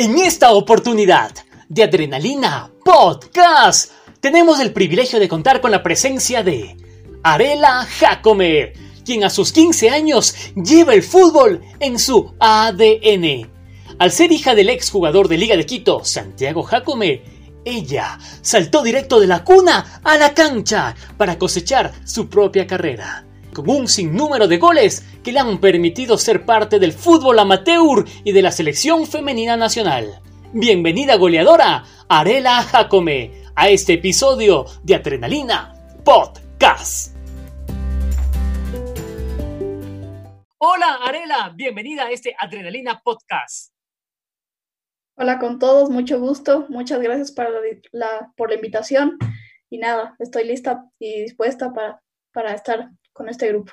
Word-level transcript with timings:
En 0.00 0.16
esta 0.16 0.52
oportunidad 0.52 1.30
de 1.68 1.82
Adrenalina 1.82 2.70
Podcast, 2.82 3.92
tenemos 4.20 4.58
el 4.58 4.72
privilegio 4.72 5.20
de 5.20 5.28
contar 5.28 5.60
con 5.60 5.70
la 5.70 5.82
presencia 5.82 6.42
de 6.42 6.74
Arela 7.22 7.84
Jacome, 7.84 8.72
quien 9.04 9.24
a 9.24 9.28
sus 9.28 9.52
15 9.52 9.90
años 9.90 10.34
lleva 10.56 10.94
el 10.94 11.02
fútbol 11.02 11.60
en 11.80 11.98
su 11.98 12.32
ADN. 12.40 13.50
Al 13.98 14.10
ser 14.10 14.32
hija 14.32 14.54
del 14.54 14.70
exjugador 14.70 15.28
de 15.28 15.36
Liga 15.36 15.54
de 15.54 15.66
Quito, 15.66 16.02
Santiago 16.02 16.62
Jacome, 16.62 17.22
ella 17.66 18.18
saltó 18.40 18.82
directo 18.82 19.20
de 19.20 19.26
la 19.26 19.44
cuna 19.44 20.00
a 20.02 20.16
la 20.16 20.32
cancha 20.32 20.94
para 21.18 21.36
cosechar 21.36 21.92
su 22.06 22.30
propia 22.30 22.66
carrera 22.66 23.26
con 23.52 23.68
un 23.68 23.88
sinnúmero 23.88 24.46
de 24.48 24.58
goles 24.58 25.04
que 25.22 25.32
le 25.32 25.40
han 25.40 25.58
permitido 25.58 26.16
ser 26.16 26.44
parte 26.44 26.78
del 26.78 26.92
fútbol 26.92 27.38
amateur 27.38 28.04
y 28.24 28.32
de 28.32 28.42
la 28.42 28.52
selección 28.52 29.06
femenina 29.06 29.56
nacional. 29.56 30.20
Bienvenida 30.52 31.16
goleadora, 31.16 31.84
Arela 32.08 32.62
Jacome, 32.62 33.42
a 33.54 33.68
este 33.68 33.94
episodio 33.94 34.66
de 34.82 34.94
Adrenalina 34.94 35.74
Podcast. 36.04 37.16
Hola 40.58 40.98
Arela, 41.06 41.52
bienvenida 41.54 42.04
a 42.04 42.10
este 42.10 42.34
Adrenalina 42.38 43.00
Podcast. 43.02 43.72
Hola 45.16 45.38
con 45.38 45.58
todos, 45.58 45.90
mucho 45.90 46.18
gusto, 46.18 46.66
muchas 46.68 47.00
gracias 47.00 47.32
por 47.32 47.46
la, 47.92 48.32
por 48.36 48.48
la 48.48 48.54
invitación 48.54 49.18
y 49.68 49.78
nada, 49.78 50.16
estoy 50.18 50.44
lista 50.44 50.84
y 50.98 51.22
dispuesta 51.22 51.72
para, 51.72 52.02
para 52.32 52.54
estar 52.54 52.90
con 53.12 53.28
este 53.28 53.48
grupo. 53.48 53.72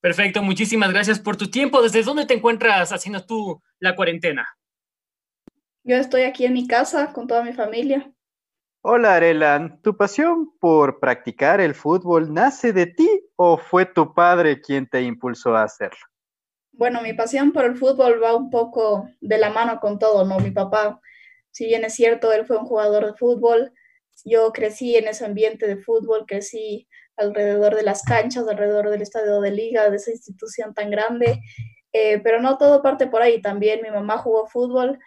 Perfecto, 0.00 0.42
muchísimas 0.42 0.92
gracias 0.92 1.18
por 1.18 1.36
tu 1.36 1.50
tiempo. 1.50 1.82
¿Desde 1.82 2.02
dónde 2.02 2.26
te 2.26 2.34
encuentras 2.34 2.92
haciendo 2.92 3.24
tú 3.24 3.62
la 3.78 3.96
cuarentena? 3.96 4.46
Yo 5.84 5.96
estoy 5.96 6.22
aquí 6.22 6.44
en 6.44 6.52
mi 6.52 6.66
casa 6.66 7.12
con 7.12 7.26
toda 7.26 7.42
mi 7.42 7.52
familia. 7.52 8.12
Hola 8.82 9.16
Arelan, 9.16 9.80
¿tu 9.82 9.96
pasión 9.96 10.56
por 10.60 11.00
practicar 11.00 11.60
el 11.60 11.74
fútbol 11.74 12.32
nace 12.32 12.72
de 12.72 12.86
ti 12.86 13.08
o 13.34 13.56
fue 13.56 13.84
tu 13.84 14.14
padre 14.14 14.60
quien 14.60 14.88
te 14.88 15.02
impulsó 15.02 15.56
a 15.56 15.64
hacerlo? 15.64 15.98
Bueno, 16.70 17.02
mi 17.02 17.12
pasión 17.12 17.52
por 17.52 17.64
el 17.64 17.76
fútbol 17.76 18.22
va 18.22 18.36
un 18.36 18.50
poco 18.50 19.08
de 19.20 19.38
la 19.38 19.50
mano 19.50 19.80
con 19.80 19.98
todo, 19.98 20.24
¿no? 20.24 20.38
Mi 20.38 20.52
papá, 20.52 21.00
si 21.50 21.66
bien 21.66 21.84
es 21.84 21.94
cierto, 21.94 22.32
él 22.32 22.46
fue 22.46 22.58
un 22.58 22.66
jugador 22.66 23.06
de 23.06 23.14
fútbol, 23.14 23.72
yo 24.24 24.52
crecí 24.52 24.94
en 24.96 25.08
ese 25.08 25.24
ambiente 25.24 25.66
de 25.66 25.78
fútbol, 25.78 26.24
crecí 26.26 26.86
alrededor 27.16 27.74
de 27.74 27.82
las 27.82 28.02
canchas, 28.02 28.46
alrededor 28.48 28.90
del 28.90 29.02
estadio 29.02 29.40
de 29.40 29.50
liga, 29.50 29.90
de 29.90 29.96
esa 29.96 30.10
institución 30.10 30.74
tan 30.74 30.90
grande. 30.90 31.40
Eh, 31.92 32.20
pero 32.22 32.40
no 32.40 32.58
todo 32.58 32.82
parte 32.82 33.06
por 33.06 33.22
ahí. 33.22 33.40
También 33.40 33.80
mi 33.82 33.90
mamá 33.90 34.18
jugó 34.18 34.46
fútbol 34.46 34.98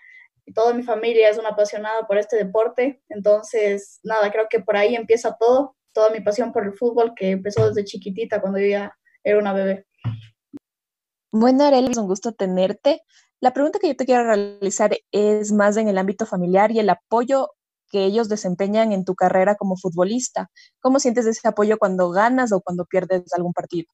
y 0.46 0.54
toda 0.54 0.74
mi 0.74 0.84
familia 0.84 1.30
es 1.30 1.38
una 1.38 1.50
apasionada 1.50 2.08
por 2.08 2.18
este 2.18 2.36
deporte. 2.36 3.02
Entonces, 3.10 4.00
nada, 4.04 4.32
creo 4.32 4.48
que 4.50 4.60
por 4.60 4.76
ahí 4.76 4.96
empieza 4.96 5.36
todo, 5.40 5.76
toda 5.94 6.10
mi 6.10 6.22
pasión 6.22 6.52
por 6.52 6.66
el 6.66 6.74
fútbol 6.74 7.14
que 7.16 7.32
empezó 7.32 7.68
desde 7.70 7.86
chiquitita, 7.86 8.42
cuando 8.42 8.60
yo 8.60 8.68
ya 8.68 8.98
era 9.24 9.38
una 9.38 9.54
bebé. 9.54 9.86
Bueno, 11.32 11.64
Arely, 11.64 11.92
es 11.92 11.98
un 11.98 12.08
gusto 12.08 12.32
tenerte. 12.32 13.04
La 13.40 13.54
pregunta 13.54 13.78
que 13.80 13.90
yo 13.90 13.96
te 13.96 14.06
quiero 14.06 14.24
realizar 14.24 14.98
es 15.12 15.52
más 15.52 15.78
en 15.78 15.88
el 15.88 15.98
ámbito 15.98 16.26
familiar 16.26 16.72
y 16.72 16.80
el 16.80 16.90
apoyo 16.90 17.52
que 17.90 18.06
ellos 18.06 18.30
desempeñan 18.30 18.92
en 18.92 19.06
tu 19.06 19.16
carrera 19.16 19.56
como 19.56 19.76
futbolista. 19.78 20.50
¿Cómo 20.80 21.00
sientes 21.00 21.26
ese 21.26 21.48
apoyo 21.48 21.78
cuando 21.78 22.10
ganas 22.12 22.52
o 22.52 22.62
cuando 22.62 22.86
pierdes 22.86 23.24
algún 23.36 23.54
partido? 23.54 23.88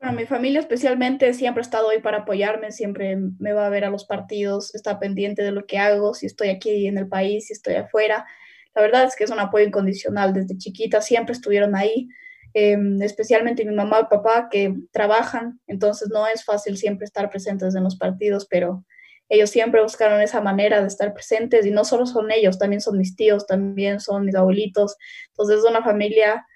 Bueno, 0.00 0.16
mi 0.16 0.26
familia 0.26 0.58
especialmente 0.58 1.32
siempre 1.32 1.60
ha 1.60 1.62
estado 1.62 1.90
ahí 1.90 2.00
para 2.00 2.18
apoyarme, 2.18 2.72
siempre 2.72 3.16
me 3.38 3.52
va 3.52 3.66
a 3.66 3.70
ver 3.70 3.84
a 3.84 3.90
los 3.90 4.04
partidos, 4.04 4.74
está 4.74 4.98
pendiente 4.98 5.44
de 5.44 5.52
lo 5.52 5.64
que 5.64 5.78
hago, 5.78 6.14
si 6.14 6.26
estoy 6.26 6.48
aquí 6.48 6.88
en 6.88 6.98
el 6.98 7.06
país, 7.06 7.46
si 7.46 7.52
estoy 7.52 7.76
afuera. 7.76 8.26
La 8.74 8.82
verdad 8.82 9.04
es 9.04 9.14
que 9.14 9.24
es 9.24 9.30
un 9.30 9.38
apoyo 9.38 9.64
incondicional. 9.64 10.32
Desde 10.32 10.58
chiquita 10.58 11.00
siempre 11.00 11.34
estuvieron 11.34 11.76
ahí, 11.76 12.08
em, 12.52 13.00
especialmente 13.00 13.64
mi 13.64 13.74
mamá 13.74 14.00
y 14.00 14.04
papá 14.06 14.48
que 14.50 14.74
trabajan, 14.90 15.60
entonces 15.68 16.08
no 16.12 16.26
es 16.26 16.44
fácil 16.44 16.76
siempre 16.76 17.04
estar 17.04 17.30
presentes 17.30 17.74
en 17.76 17.84
los 17.84 17.96
partidos, 17.96 18.46
pero 18.50 18.84
ellos 19.32 19.48
siempre 19.48 19.80
buscaron 19.80 20.20
esa 20.20 20.42
manera 20.42 20.82
de 20.82 20.88
estar 20.88 21.14
presentes 21.14 21.64
y 21.64 21.70
no 21.70 21.86
solo 21.86 22.04
son 22.04 22.30
ellos, 22.30 22.58
también 22.58 22.82
son 22.82 22.98
mis 22.98 23.16
tíos, 23.16 23.46
también 23.46 23.98
son 23.98 24.26
mis 24.26 24.34
abuelitos. 24.34 24.94
Entonces 25.28 25.60
es 25.60 25.64
una 25.64 25.82
familia 25.82 26.46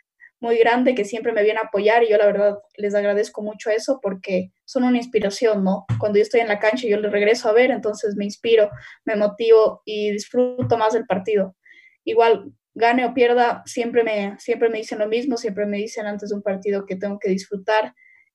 muy 0.41 0.59
grande 0.59 0.95
que 0.95 1.07
siempre 1.07 1.33
me 1.33 1.43
viene 1.43 1.59
a 1.59 1.69
apoyar 1.69 2.05
y 2.05 2.11
yo 2.11 2.19
la 2.19 2.27
verdad 2.27 2.59
les 2.77 2.95
agradezco 2.95 3.41
mucho 3.41 3.71
eso 3.71 3.99
porque 4.03 4.51
son 4.67 4.85
una 4.85 4.99
inspiración, 4.99 5.65
¿no? 5.65 5.87
Cuando 5.99 6.19
yo 6.19 6.23
estoy 6.23 6.41
en 6.41 6.49
la 6.49 6.59
cancha 6.59 6.87
yo 6.87 7.01
les 7.01 7.11
regreso 7.11 7.49
a 7.49 7.55
ver, 7.55 7.71
entonces 7.71 8.15
me 8.15 8.27
inspiro, 8.27 8.69
me 9.07 9.17
motivo 9.17 9.81
y 9.87 10.11
disfruto 10.11 10.77
más 10.77 10.93
del 10.93 11.07
partido. 11.07 11.57
Igual 12.05 12.53
gane 12.75 13.07
o 13.07 13.15
pierda, 13.15 13.63
siempre 13.65 14.05
me, 14.05 14.37
siempre 14.39 14.69
me 14.69 14.77
dicen 14.77 14.99
lo 14.99 15.09
mismo, 15.09 15.39
siempre 15.39 15.65
me 15.65 15.79
dicen 15.79 16.05
antes 16.05 16.29
de 16.29 16.37
un 16.37 16.43
partido 16.43 16.85
que 16.85 16.97
tengo 16.97 17.19
que 17.19 17.31
disfrutar, 17.31 17.95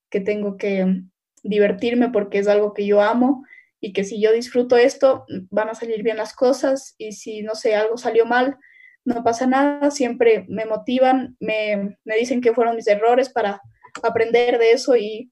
que 0.10 0.20
tengo 0.20 0.58
que 0.58 1.04
divertirme 1.44 2.10
porque 2.10 2.40
es 2.40 2.48
algo 2.48 2.74
que 2.74 2.88
yo 2.88 3.04
amo 3.04 3.44
y 3.82 3.94
que 3.94 4.04
si 4.04 4.22
yo 4.22 4.32
disfruto 4.32 4.78
esto, 4.78 5.26
van 5.50 5.70
a 5.70 5.74
salir 5.74 6.04
bien 6.04 6.18
las 6.18 6.34
cosas 6.34 6.94
y 6.98 7.14
si, 7.14 7.42
no 7.42 7.56
sé, 7.56 7.76
algo 7.76 7.98
salió 7.98 8.26
mal, 8.26 8.58
no 9.04 9.24
pasa 9.24 9.48
nada, 9.48 9.90
siempre 9.90 10.46
me 10.48 10.66
motivan, 10.66 11.36
me, 11.40 11.98
me 12.06 12.16
dicen 12.16 12.42
que 12.42 12.54
fueron 12.54 12.76
mis 12.76 12.88
errores 12.88 13.30
para 13.30 13.60
aprender 14.04 14.60
de 14.60 14.72
eso 14.72 14.96
y 14.96 15.32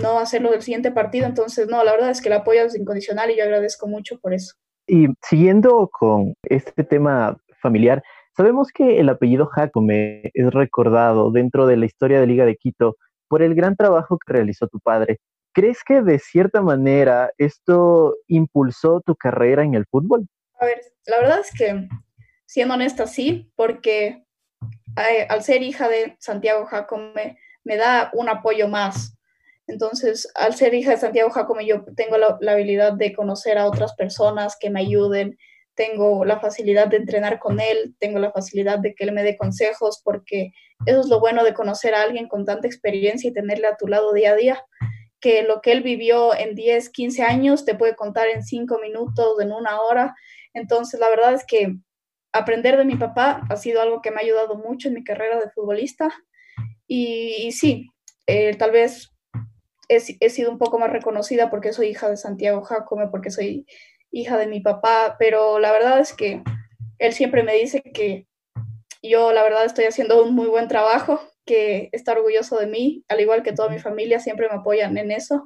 no 0.00 0.18
hacerlo 0.18 0.50
del 0.50 0.62
siguiente 0.62 0.92
partido. 0.92 1.26
Entonces, 1.26 1.68
no, 1.68 1.82
la 1.82 1.92
verdad 1.92 2.10
es 2.10 2.20
que 2.20 2.28
el 2.28 2.34
apoyo 2.34 2.62
es 2.62 2.78
incondicional 2.78 3.30
y 3.30 3.38
yo 3.38 3.44
agradezco 3.44 3.88
mucho 3.88 4.20
por 4.20 4.34
eso. 4.34 4.54
Y 4.86 5.06
siguiendo 5.22 5.88
con 5.88 6.34
este 6.42 6.84
tema 6.84 7.38
familiar, 7.62 8.02
sabemos 8.36 8.68
que 8.72 9.00
el 9.00 9.08
apellido 9.08 9.46
Jacome 9.46 10.30
es 10.34 10.50
recordado 10.52 11.30
dentro 11.30 11.66
de 11.66 11.78
la 11.78 11.86
historia 11.86 12.20
de 12.20 12.26
Liga 12.26 12.44
de 12.44 12.56
Quito 12.56 12.96
por 13.28 13.42
el 13.42 13.54
gran 13.54 13.76
trabajo 13.76 14.18
que 14.18 14.32
realizó 14.32 14.66
tu 14.68 14.80
padre. 14.80 15.18
¿Crees 15.52 15.82
que 15.84 16.02
de 16.02 16.18
cierta 16.18 16.62
manera 16.62 17.32
esto 17.38 18.16
impulsó 18.28 19.00
tu 19.00 19.16
carrera 19.16 19.64
en 19.64 19.74
el 19.74 19.86
fútbol? 19.86 20.28
A 20.60 20.66
ver, 20.66 20.80
la 21.06 21.18
verdad 21.18 21.40
es 21.40 21.50
que, 21.52 21.88
siendo 22.46 22.74
honesta, 22.74 23.06
sí, 23.06 23.50
porque 23.56 24.24
al 25.28 25.42
ser 25.42 25.62
hija 25.62 25.88
de 25.88 26.16
Santiago 26.20 26.66
Jacome, 26.66 27.38
me 27.64 27.76
da 27.76 28.10
un 28.14 28.28
apoyo 28.28 28.68
más. 28.68 29.16
Entonces, 29.66 30.30
al 30.34 30.54
ser 30.54 30.74
hija 30.74 30.92
de 30.92 30.96
Santiago 30.96 31.30
Jacome, 31.30 31.66
yo 31.66 31.84
tengo 31.96 32.16
la, 32.16 32.38
habilidad 32.52 32.92
de 32.92 33.12
conocer 33.12 33.58
a 33.58 33.66
otras 33.66 33.94
personas 33.94 34.56
que 34.58 34.70
me 34.70 34.80
ayuden, 34.80 35.36
tengo 35.74 36.24
la 36.24 36.40
facilidad 36.40 36.88
de 36.88 36.96
entrenar 36.96 37.38
con 37.38 37.60
él, 37.60 37.94
tengo 37.98 38.18
la 38.18 38.32
facilidad 38.32 38.78
de 38.78 38.94
que 38.94 39.04
él 39.04 39.12
me 39.12 39.22
dé 39.22 39.36
consejos, 39.36 40.00
porque 40.04 40.52
eso 40.86 41.00
es 41.00 41.06
lo 41.06 41.20
bueno 41.20 41.44
de 41.44 41.54
conocer 41.54 41.94
a 41.94 42.02
alguien 42.02 42.28
con 42.28 42.44
tanta 42.44 42.66
experiencia 42.66 43.30
y 43.30 43.32
tenerle 43.32 43.68
a 43.68 43.76
tu 43.76 43.86
lado 43.86 44.12
día 44.12 44.32
a 44.32 44.36
día 44.36 44.64
que 45.20 45.42
lo 45.42 45.60
que 45.60 45.72
él 45.72 45.82
vivió 45.82 46.34
en 46.34 46.54
10, 46.54 46.90
15 46.90 47.22
años 47.22 47.64
te 47.64 47.74
puede 47.74 47.94
contar 47.94 48.28
en 48.28 48.42
5 48.42 48.78
minutos, 48.78 49.40
en 49.40 49.52
una 49.52 49.80
hora. 49.80 50.14
Entonces, 50.54 50.98
la 50.98 51.08
verdad 51.08 51.34
es 51.34 51.44
que 51.44 51.76
aprender 52.32 52.76
de 52.76 52.84
mi 52.84 52.96
papá 52.96 53.42
ha 53.48 53.56
sido 53.56 53.82
algo 53.82 54.00
que 54.00 54.10
me 54.10 54.18
ha 54.18 54.24
ayudado 54.24 54.56
mucho 54.56 54.88
en 54.88 54.94
mi 54.94 55.04
carrera 55.04 55.38
de 55.38 55.50
futbolista. 55.50 56.10
Y, 56.86 57.52
sí, 57.52 57.88
eh, 58.26 58.56
tal 58.56 58.72
vez 58.72 59.10
he, 59.88 59.98
he, 60.20 60.30
sido 60.30 60.50
un 60.50 60.58
poco 60.58 60.78
más 60.78 60.90
reconocida 60.90 61.50
porque 61.50 61.72
soy 61.72 61.88
hija 61.88 62.08
de 62.08 62.16
Santiago 62.16 62.62
Jacome, 62.62 63.08
porque 63.08 63.30
soy 63.30 63.66
hija 64.10 64.38
de 64.38 64.46
mi 64.46 64.60
papá, 64.60 65.16
pero 65.18 65.58
la 65.60 65.70
verdad 65.72 66.00
es 66.00 66.12
que 66.12 66.42
él 66.98 67.12
siempre 67.12 67.42
me 67.42 67.54
dice 67.54 67.82
que 67.82 68.26
yo, 69.02 69.32
la 69.32 69.42
verdad, 69.42 69.64
estoy 69.64 69.86
haciendo 69.86 70.22
un 70.22 70.34
muy 70.34 70.46
buen 70.46 70.68
trabajo 70.68 71.20
que 71.44 71.88
está 71.92 72.12
orgulloso 72.12 72.58
de 72.58 72.66
mí, 72.66 73.04
al 73.08 73.20
igual 73.20 73.42
que 73.42 73.52
toda 73.52 73.68
mi 73.68 73.78
familia, 73.78 74.20
siempre 74.20 74.48
me 74.48 74.56
apoyan 74.56 74.96
en 74.98 75.10
eso. 75.10 75.44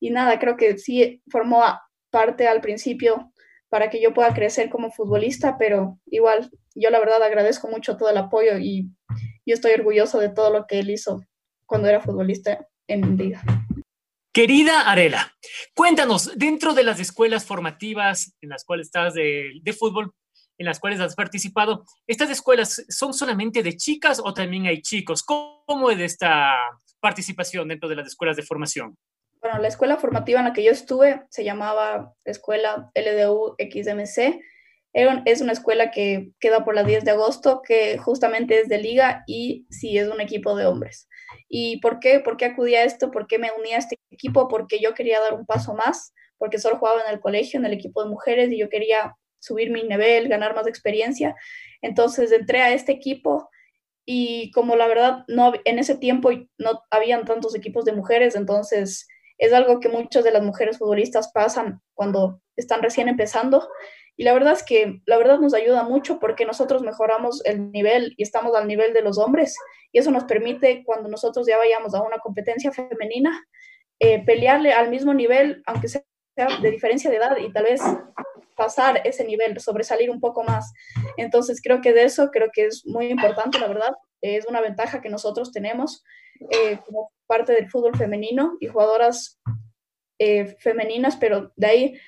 Y 0.00 0.10
nada, 0.10 0.38
creo 0.38 0.56
que 0.56 0.78
sí 0.78 1.22
formó 1.30 1.62
parte 2.10 2.46
al 2.46 2.60
principio 2.60 3.32
para 3.68 3.88
que 3.88 4.02
yo 4.02 4.12
pueda 4.12 4.34
crecer 4.34 4.68
como 4.68 4.90
futbolista, 4.90 5.56
pero 5.58 5.98
igual 6.06 6.50
yo 6.74 6.90
la 6.90 6.98
verdad 6.98 7.22
agradezco 7.22 7.68
mucho 7.68 7.96
todo 7.96 8.10
el 8.10 8.18
apoyo 8.18 8.58
y 8.58 8.90
yo 9.46 9.54
estoy 9.54 9.72
orgulloso 9.72 10.18
de 10.18 10.28
todo 10.28 10.52
lo 10.52 10.66
que 10.66 10.80
él 10.80 10.90
hizo 10.90 11.22
cuando 11.66 11.88
era 11.88 12.00
futbolista 12.00 12.66
en 12.86 13.16
Liga. 13.16 13.42
Querida 14.32 14.90
Arela, 14.90 15.34
cuéntanos, 15.74 16.32
dentro 16.36 16.74
de 16.74 16.84
las 16.84 17.00
escuelas 17.00 17.44
formativas 17.44 18.34
en 18.40 18.48
las 18.50 18.64
cuales 18.64 18.86
estás 18.86 19.14
de, 19.14 19.52
de 19.62 19.72
fútbol, 19.72 20.14
en 20.62 20.66
las 20.66 20.78
cuales 20.78 21.00
has 21.00 21.16
participado, 21.16 21.84
¿estas 22.06 22.30
escuelas 22.30 22.84
son 22.88 23.12
solamente 23.12 23.62
de 23.62 23.76
chicas 23.76 24.20
o 24.24 24.32
también 24.32 24.66
hay 24.66 24.80
chicos? 24.80 25.22
¿Cómo 25.22 25.90
es 25.90 25.98
esta 25.98 26.54
participación 27.00 27.66
dentro 27.68 27.88
de 27.88 27.96
las 27.96 28.06
escuelas 28.06 28.36
de 28.36 28.44
formación? 28.44 28.96
Bueno, 29.40 29.58
la 29.58 29.66
escuela 29.66 29.96
formativa 29.96 30.38
en 30.38 30.46
la 30.46 30.52
que 30.52 30.62
yo 30.62 30.70
estuve 30.70 31.24
se 31.28 31.42
llamaba 31.42 32.14
Escuela 32.24 32.92
LDU 32.94 33.56
XMC. 33.58 34.40
Es 34.92 35.40
una 35.40 35.52
escuela 35.52 35.90
que 35.90 36.30
queda 36.38 36.64
por 36.64 36.76
la 36.76 36.84
10 36.84 37.04
de 37.04 37.10
agosto, 37.10 37.60
que 37.66 37.98
justamente 37.98 38.60
es 38.60 38.68
de 38.68 38.78
liga 38.78 39.24
y 39.26 39.66
sí 39.68 39.98
es 39.98 40.06
un 40.06 40.20
equipo 40.20 40.54
de 40.54 40.66
hombres. 40.66 41.08
¿Y 41.48 41.80
por 41.80 41.98
qué? 41.98 42.20
¿Por 42.20 42.36
qué 42.36 42.44
acudí 42.44 42.76
a 42.76 42.84
esto? 42.84 43.10
¿Por 43.10 43.26
qué 43.26 43.38
me 43.38 43.50
uní 43.58 43.72
a 43.72 43.78
este 43.78 43.96
equipo? 44.10 44.46
Porque 44.46 44.78
yo 44.80 44.94
quería 44.94 45.18
dar 45.20 45.34
un 45.34 45.44
paso 45.44 45.74
más, 45.74 46.12
porque 46.38 46.58
solo 46.58 46.78
jugaba 46.78 47.00
en 47.00 47.12
el 47.12 47.20
colegio, 47.20 47.58
en 47.58 47.66
el 47.66 47.72
equipo 47.72 48.04
de 48.04 48.10
mujeres, 48.10 48.52
y 48.52 48.58
yo 48.58 48.68
quería 48.68 49.16
subir 49.42 49.70
mi 49.70 49.82
nivel, 49.82 50.28
ganar 50.28 50.54
más 50.54 50.66
experiencia. 50.66 51.34
Entonces 51.82 52.32
entré 52.32 52.62
a 52.62 52.72
este 52.72 52.92
equipo 52.92 53.50
y 54.04 54.50
como 54.52 54.76
la 54.76 54.86
verdad 54.86 55.24
no 55.28 55.52
en 55.64 55.78
ese 55.78 55.96
tiempo 55.96 56.30
no 56.58 56.82
habían 56.90 57.24
tantos 57.24 57.54
equipos 57.54 57.84
de 57.84 57.92
mujeres, 57.92 58.34
entonces 58.34 59.06
es 59.38 59.52
algo 59.52 59.80
que 59.80 59.88
muchas 59.88 60.24
de 60.24 60.30
las 60.30 60.42
mujeres 60.42 60.78
futbolistas 60.78 61.32
pasan 61.32 61.80
cuando 61.94 62.40
están 62.56 62.82
recién 62.82 63.08
empezando 63.08 63.68
y 64.16 64.24
la 64.24 64.34
verdad 64.34 64.52
es 64.52 64.62
que 64.62 65.00
la 65.06 65.18
verdad 65.18 65.38
nos 65.38 65.54
ayuda 65.54 65.84
mucho 65.84 66.20
porque 66.20 66.44
nosotros 66.44 66.82
mejoramos 66.82 67.44
el 67.44 67.72
nivel 67.72 68.14
y 68.16 68.22
estamos 68.22 68.54
al 68.54 68.68
nivel 68.68 68.92
de 68.92 69.02
los 69.02 69.18
hombres 69.18 69.56
y 69.90 69.98
eso 69.98 70.10
nos 70.10 70.24
permite 70.24 70.84
cuando 70.84 71.08
nosotros 71.08 71.46
ya 71.46 71.56
vayamos 71.56 71.94
a 71.94 72.02
una 72.02 72.18
competencia 72.18 72.72
femenina 72.72 73.44
eh, 73.98 74.24
pelearle 74.24 74.72
al 74.72 74.90
mismo 74.90 75.14
nivel 75.14 75.62
aunque 75.66 75.88
sea 75.88 76.02
de 76.36 76.70
diferencia 76.70 77.10
de 77.10 77.16
edad 77.16 77.36
y 77.36 77.52
tal 77.52 77.64
vez 77.64 77.80
pasar 78.56 79.00
ese 79.04 79.24
nivel, 79.24 79.58
sobresalir 79.60 80.10
un 80.10 80.20
poco 80.20 80.44
más. 80.44 80.72
Entonces 81.16 81.60
creo 81.62 81.80
que 81.80 81.92
de 81.92 82.04
eso 82.04 82.30
creo 82.30 82.50
que 82.52 82.66
es 82.66 82.86
muy 82.86 83.06
importante, 83.06 83.58
la 83.58 83.68
verdad. 83.68 83.92
Es 84.20 84.46
una 84.46 84.60
ventaja 84.60 85.00
que 85.00 85.08
nosotros 85.08 85.52
tenemos 85.52 86.04
eh, 86.50 86.78
como 86.86 87.12
parte 87.26 87.52
del 87.52 87.68
fútbol 87.70 87.96
femenino 87.96 88.56
y 88.60 88.68
jugadoras 88.68 89.40
eh, 90.18 90.56
femeninas, 90.58 91.16
pero 91.16 91.52
de 91.56 91.66
ahí 91.66 92.00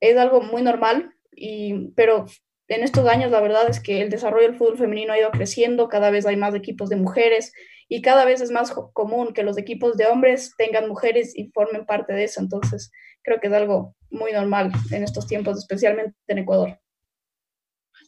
es 0.00 0.16
algo 0.16 0.40
muy 0.40 0.62
normal. 0.62 1.14
Y, 1.32 1.88
pero 1.94 2.26
en 2.68 2.82
estos 2.82 3.06
años 3.06 3.30
la 3.30 3.40
verdad 3.40 3.68
es 3.68 3.80
que 3.80 4.02
el 4.02 4.10
desarrollo 4.10 4.48
del 4.48 4.56
fútbol 4.56 4.78
femenino 4.78 5.12
ha 5.12 5.18
ido 5.18 5.30
creciendo, 5.30 5.88
cada 5.88 6.10
vez 6.10 6.26
hay 6.26 6.36
más 6.36 6.54
equipos 6.54 6.88
de 6.88 6.96
mujeres 6.96 7.52
y 7.88 8.02
cada 8.02 8.24
vez 8.24 8.40
es 8.40 8.50
más 8.50 8.72
común 8.92 9.32
que 9.32 9.42
los 9.42 9.56
equipos 9.58 9.96
de 9.96 10.06
hombres 10.06 10.54
tengan 10.56 10.88
mujeres 10.88 11.36
y 11.36 11.50
formen 11.50 11.86
parte 11.86 12.12
de 12.12 12.24
eso. 12.24 12.40
Entonces, 12.40 12.90
creo 13.22 13.40
que 13.40 13.46
es 13.46 13.52
algo 13.52 13.94
muy 14.10 14.32
normal 14.32 14.72
en 14.90 15.04
estos 15.04 15.26
tiempos, 15.26 15.58
especialmente 15.58 16.16
en 16.26 16.38
Ecuador. 16.38 16.80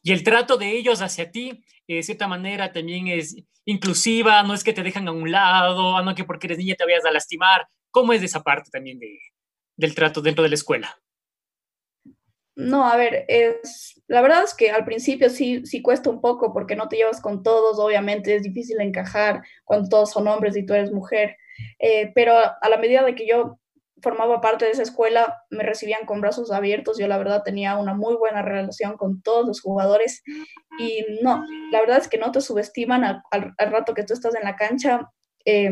Y 0.02 0.12
el 0.12 0.24
trato 0.24 0.56
de 0.56 0.72
ellos 0.72 1.02
hacia 1.02 1.30
ti, 1.30 1.64
eh, 1.86 1.96
de 1.96 2.02
cierta 2.02 2.26
manera, 2.26 2.72
también 2.72 3.08
es 3.08 3.36
inclusiva, 3.64 4.42
no 4.42 4.54
es 4.54 4.64
que 4.64 4.72
te 4.72 4.82
dejan 4.82 5.06
a 5.08 5.12
un 5.12 5.30
lado, 5.30 5.96
ah, 5.96 6.02
no 6.02 6.14
que 6.14 6.24
porque 6.24 6.46
eres 6.46 6.58
niña 6.58 6.74
te 6.74 6.84
vayas 6.84 7.04
a 7.04 7.12
lastimar. 7.12 7.68
¿Cómo 7.90 8.12
es 8.12 8.22
esa 8.22 8.42
parte 8.42 8.70
también 8.70 8.98
de, 8.98 9.18
del 9.76 9.94
trato 9.94 10.20
dentro 10.20 10.42
de 10.42 10.50
la 10.50 10.54
escuela? 10.54 10.98
No, 12.58 12.88
a 12.88 12.96
ver, 12.96 13.24
es, 13.28 14.02
la 14.08 14.20
verdad 14.20 14.42
es 14.42 14.52
que 14.52 14.72
al 14.72 14.84
principio 14.84 15.30
sí, 15.30 15.64
sí 15.64 15.80
cuesta 15.80 16.10
un 16.10 16.20
poco 16.20 16.52
porque 16.52 16.74
no 16.74 16.88
te 16.88 16.96
llevas 16.96 17.20
con 17.20 17.44
todos, 17.44 17.78
obviamente 17.78 18.34
es 18.34 18.42
difícil 18.42 18.80
encajar 18.80 19.42
cuando 19.64 19.88
todos 19.88 20.10
son 20.10 20.26
hombres 20.26 20.56
y 20.56 20.66
tú 20.66 20.74
eres 20.74 20.90
mujer, 20.90 21.36
eh, 21.78 22.10
pero 22.16 22.34
a 22.36 22.68
la 22.68 22.76
medida 22.78 23.04
de 23.04 23.14
que 23.14 23.28
yo 23.28 23.60
formaba 24.02 24.40
parte 24.40 24.64
de 24.64 24.72
esa 24.72 24.82
escuela, 24.82 25.44
me 25.50 25.62
recibían 25.62 26.04
con 26.04 26.20
brazos 26.20 26.50
abiertos, 26.50 26.98
yo 26.98 27.06
la 27.06 27.18
verdad 27.18 27.44
tenía 27.44 27.76
una 27.76 27.94
muy 27.94 28.16
buena 28.16 28.42
relación 28.42 28.96
con 28.96 29.22
todos 29.22 29.46
los 29.46 29.60
jugadores 29.60 30.24
y 30.80 31.06
no, 31.22 31.44
la 31.70 31.78
verdad 31.78 31.98
es 31.98 32.08
que 32.08 32.18
no 32.18 32.32
te 32.32 32.40
subestiman 32.40 33.04
al, 33.04 33.54
rato 33.56 33.94
que 33.94 34.02
tú 34.02 34.14
estás 34.14 34.34
en 34.34 34.42
la 34.42 34.56
cancha. 34.56 35.08
Eh, 35.44 35.70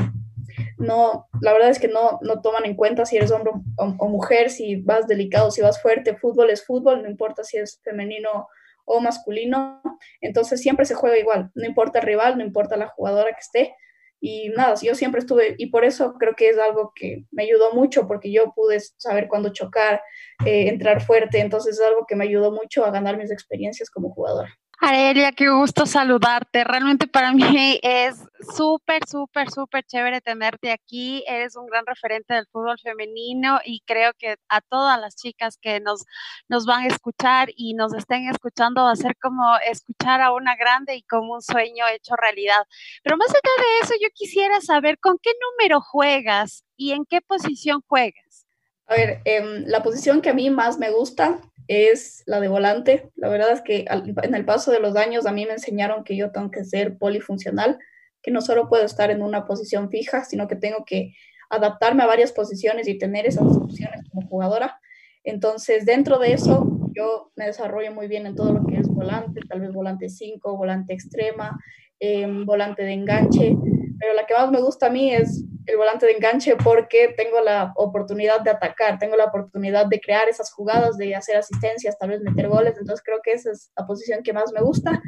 no, 0.78 1.26
la 1.40 1.52
verdad 1.52 1.70
es 1.70 1.78
que 1.78 1.88
no, 1.88 2.18
no 2.22 2.40
toman 2.40 2.64
en 2.66 2.74
cuenta 2.74 3.06
si 3.06 3.16
eres 3.16 3.30
hombre 3.30 3.52
o, 3.76 4.08
mujer, 4.08 4.50
si 4.50 4.76
vas 4.76 5.06
delicado, 5.06 5.50
si 5.50 5.62
vas 5.62 5.80
fuerte, 5.80 6.16
fútbol 6.16 6.50
es 6.50 6.64
fútbol, 6.64 7.02
no 7.02 7.08
importa 7.08 7.44
si 7.44 7.56
es 7.56 7.80
femenino 7.82 8.48
o 8.84 9.00
masculino, 9.00 9.82
entonces 10.20 10.60
siempre 10.60 10.84
se 10.84 10.94
juega 10.94 11.18
igual, 11.18 11.50
no 11.54 11.66
importa 11.66 11.98
el 11.98 12.06
rival, 12.06 12.38
no 12.38 12.44
importa 12.44 12.76
la 12.76 12.88
jugadora 12.88 13.32
que 13.32 13.40
esté, 13.40 13.74
y 14.20 14.48
nada, 14.50 14.74
yo 14.80 14.94
siempre 14.94 15.20
estuve, 15.20 15.54
y 15.58 15.66
por 15.66 15.84
eso 15.84 16.14
creo 16.18 16.34
que 16.34 16.48
es 16.48 16.58
algo 16.58 16.92
que 16.94 17.24
me 17.30 17.44
ayudó 17.44 17.72
mucho, 17.72 18.06
porque 18.06 18.32
yo 18.32 18.52
pude 18.54 18.80
saber 18.80 19.28
cuándo 19.28 19.52
chocar, 19.52 20.00
eh, 20.44 20.68
entrar 20.68 21.02
fuerte, 21.02 21.40
entonces 21.40 21.78
es 21.78 21.84
algo 21.84 22.06
que 22.06 22.16
me 22.16 22.24
ayudó 22.24 22.52
mucho 22.52 22.84
a 22.84 22.90
ganar 22.90 23.16
mis 23.18 23.30
experiencias 23.30 23.90
como 23.90 24.10
jugadora. 24.10 24.56
Arelia, 24.78 25.32
qué 25.32 25.48
gusto 25.48 25.86
saludarte. 25.86 26.62
Realmente 26.62 27.06
para 27.06 27.32
mí 27.32 27.80
es 27.82 28.16
súper, 28.54 29.06
súper, 29.08 29.50
súper 29.50 29.84
chévere 29.84 30.20
tenerte 30.20 30.70
aquí. 30.70 31.24
Eres 31.26 31.56
un 31.56 31.66
gran 31.66 31.86
referente 31.86 32.34
del 32.34 32.46
fútbol 32.52 32.78
femenino 32.82 33.58
y 33.64 33.80
creo 33.86 34.12
que 34.18 34.36
a 34.48 34.60
todas 34.60 35.00
las 35.00 35.16
chicas 35.16 35.56
que 35.56 35.80
nos, 35.80 36.04
nos 36.48 36.66
van 36.66 36.84
a 36.84 36.88
escuchar 36.88 37.48
y 37.56 37.72
nos 37.72 37.94
estén 37.94 38.28
escuchando 38.28 38.82
va 38.82 38.92
a 38.92 38.96
ser 38.96 39.16
como 39.16 39.42
escuchar 39.66 40.20
a 40.20 40.32
una 40.32 40.54
grande 40.56 40.94
y 40.94 41.02
como 41.02 41.34
un 41.34 41.42
sueño 41.42 41.86
hecho 41.88 42.14
realidad. 42.14 42.62
Pero 43.02 43.16
más 43.16 43.30
allá 43.30 43.40
de 43.62 43.84
eso, 43.84 43.94
yo 44.00 44.08
quisiera 44.12 44.60
saber 44.60 44.98
con 44.98 45.16
qué 45.22 45.30
número 45.50 45.80
juegas 45.80 46.64
y 46.76 46.92
en 46.92 47.06
qué 47.06 47.22
posición 47.22 47.82
juegas. 47.86 48.46
A 48.88 48.94
ver, 48.94 49.20
eh, 49.24 49.64
la 49.66 49.82
posición 49.82 50.20
que 50.20 50.30
a 50.30 50.34
mí 50.34 50.50
más 50.50 50.78
me 50.78 50.90
gusta 50.90 51.40
es 51.68 52.22
la 52.26 52.40
de 52.40 52.48
volante. 52.48 53.10
La 53.16 53.28
verdad 53.28 53.52
es 53.52 53.62
que 53.62 53.84
en 53.88 54.34
el 54.34 54.44
paso 54.44 54.70
de 54.70 54.80
los 54.80 54.96
años 54.96 55.26
a 55.26 55.32
mí 55.32 55.46
me 55.46 55.52
enseñaron 55.52 56.04
que 56.04 56.16
yo 56.16 56.30
tengo 56.30 56.50
que 56.50 56.64
ser 56.64 56.98
polifuncional, 56.98 57.78
que 58.22 58.30
no 58.30 58.40
solo 58.40 58.68
puedo 58.68 58.84
estar 58.84 59.10
en 59.10 59.22
una 59.22 59.46
posición 59.46 59.90
fija, 59.90 60.24
sino 60.24 60.48
que 60.48 60.56
tengo 60.56 60.84
que 60.84 61.14
adaptarme 61.50 62.02
a 62.02 62.06
varias 62.06 62.32
posiciones 62.32 62.88
y 62.88 62.98
tener 62.98 63.26
esas 63.26 63.44
opciones 63.44 64.00
como 64.10 64.26
jugadora. 64.28 64.80
Entonces, 65.24 65.84
dentro 65.86 66.18
de 66.18 66.32
eso, 66.32 66.90
yo 66.94 67.32
me 67.36 67.46
desarrollo 67.46 67.92
muy 67.92 68.08
bien 68.08 68.26
en 68.26 68.34
todo 68.34 68.52
lo 68.52 68.64
que 68.64 68.78
es 68.78 68.88
volante, 68.88 69.40
tal 69.48 69.60
vez 69.60 69.72
volante 69.72 70.08
5, 70.08 70.56
volante 70.56 70.94
extrema, 70.94 71.58
em, 71.98 72.44
volante 72.44 72.82
de 72.82 72.92
enganche, 72.92 73.56
pero 73.98 74.14
la 74.14 74.26
que 74.26 74.34
más 74.34 74.50
me 74.50 74.60
gusta 74.60 74.86
a 74.86 74.90
mí 74.90 75.12
es 75.12 75.44
el 75.66 75.76
volante 75.76 76.06
de 76.06 76.12
enganche 76.12 76.56
porque 76.56 77.14
tengo 77.16 77.40
la 77.40 77.72
oportunidad 77.76 78.40
de 78.40 78.50
atacar, 78.50 78.98
tengo 78.98 79.16
la 79.16 79.24
oportunidad 79.24 79.86
de 79.86 80.00
crear 80.00 80.28
esas 80.28 80.52
jugadas, 80.52 80.96
de 80.96 81.14
hacer 81.14 81.36
asistencias, 81.36 81.98
tal 81.98 82.10
vez 82.10 82.20
meter 82.20 82.48
goles, 82.48 82.76
entonces 82.78 83.04
creo 83.04 83.18
que 83.22 83.32
esa 83.32 83.50
es 83.50 83.70
la 83.76 83.86
posición 83.86 84.22
que 84.22 84.32
más 84.32 84.52
me 84.52 84.60
gusta. 84.60 85.02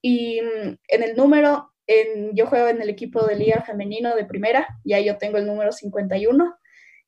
Y 0.00 0.40
mm, 0.40 0.76
en 0.88 1.02
el 1.02 1.16
número, 1.16 1.72
en, 1.86 2.34
yo 2.34 2.46
juego 2.46 2.68
en 2.68 2.80
el 2.80 2.88
equipo 2.88 3.24
de 3.26 3.36
liga 3.36 3.62
femenino 3.62 4.14
de 4.14 4.24
primera, 4.24 4.66
y 4.84 4.92
ahí 4.92 5.06
yo 5.06 5.18
tengo 5.18 5.38
el 5.38 5.46
número 5.46 5.72
51, 5.72 6.54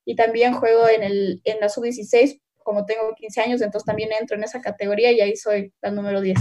y 0.05 0.17
también 0.17 0.55
juego 0.55 0.89
en, 0.89 1.03
el, 1.03 1.41
en 1.45 1.61
la 1.61 1.69
sub-16, 1.69 2.41
como 2.69 2.85
tengo 2.85 3.15
15 3.15 3.41
años, 3.41 3.63
entonces 3.63 3.87
también 3.87 4.11
entro 4.19 4.37
en 4.37 4.45
esa 4.45 4.61
categoría 4.61 5.13
y 5.13 5.21
ahí 5.21 5.37
soy 5.37 5.73
la 5.81 5.91
número 5.91 6.21
10. 6.21 6.39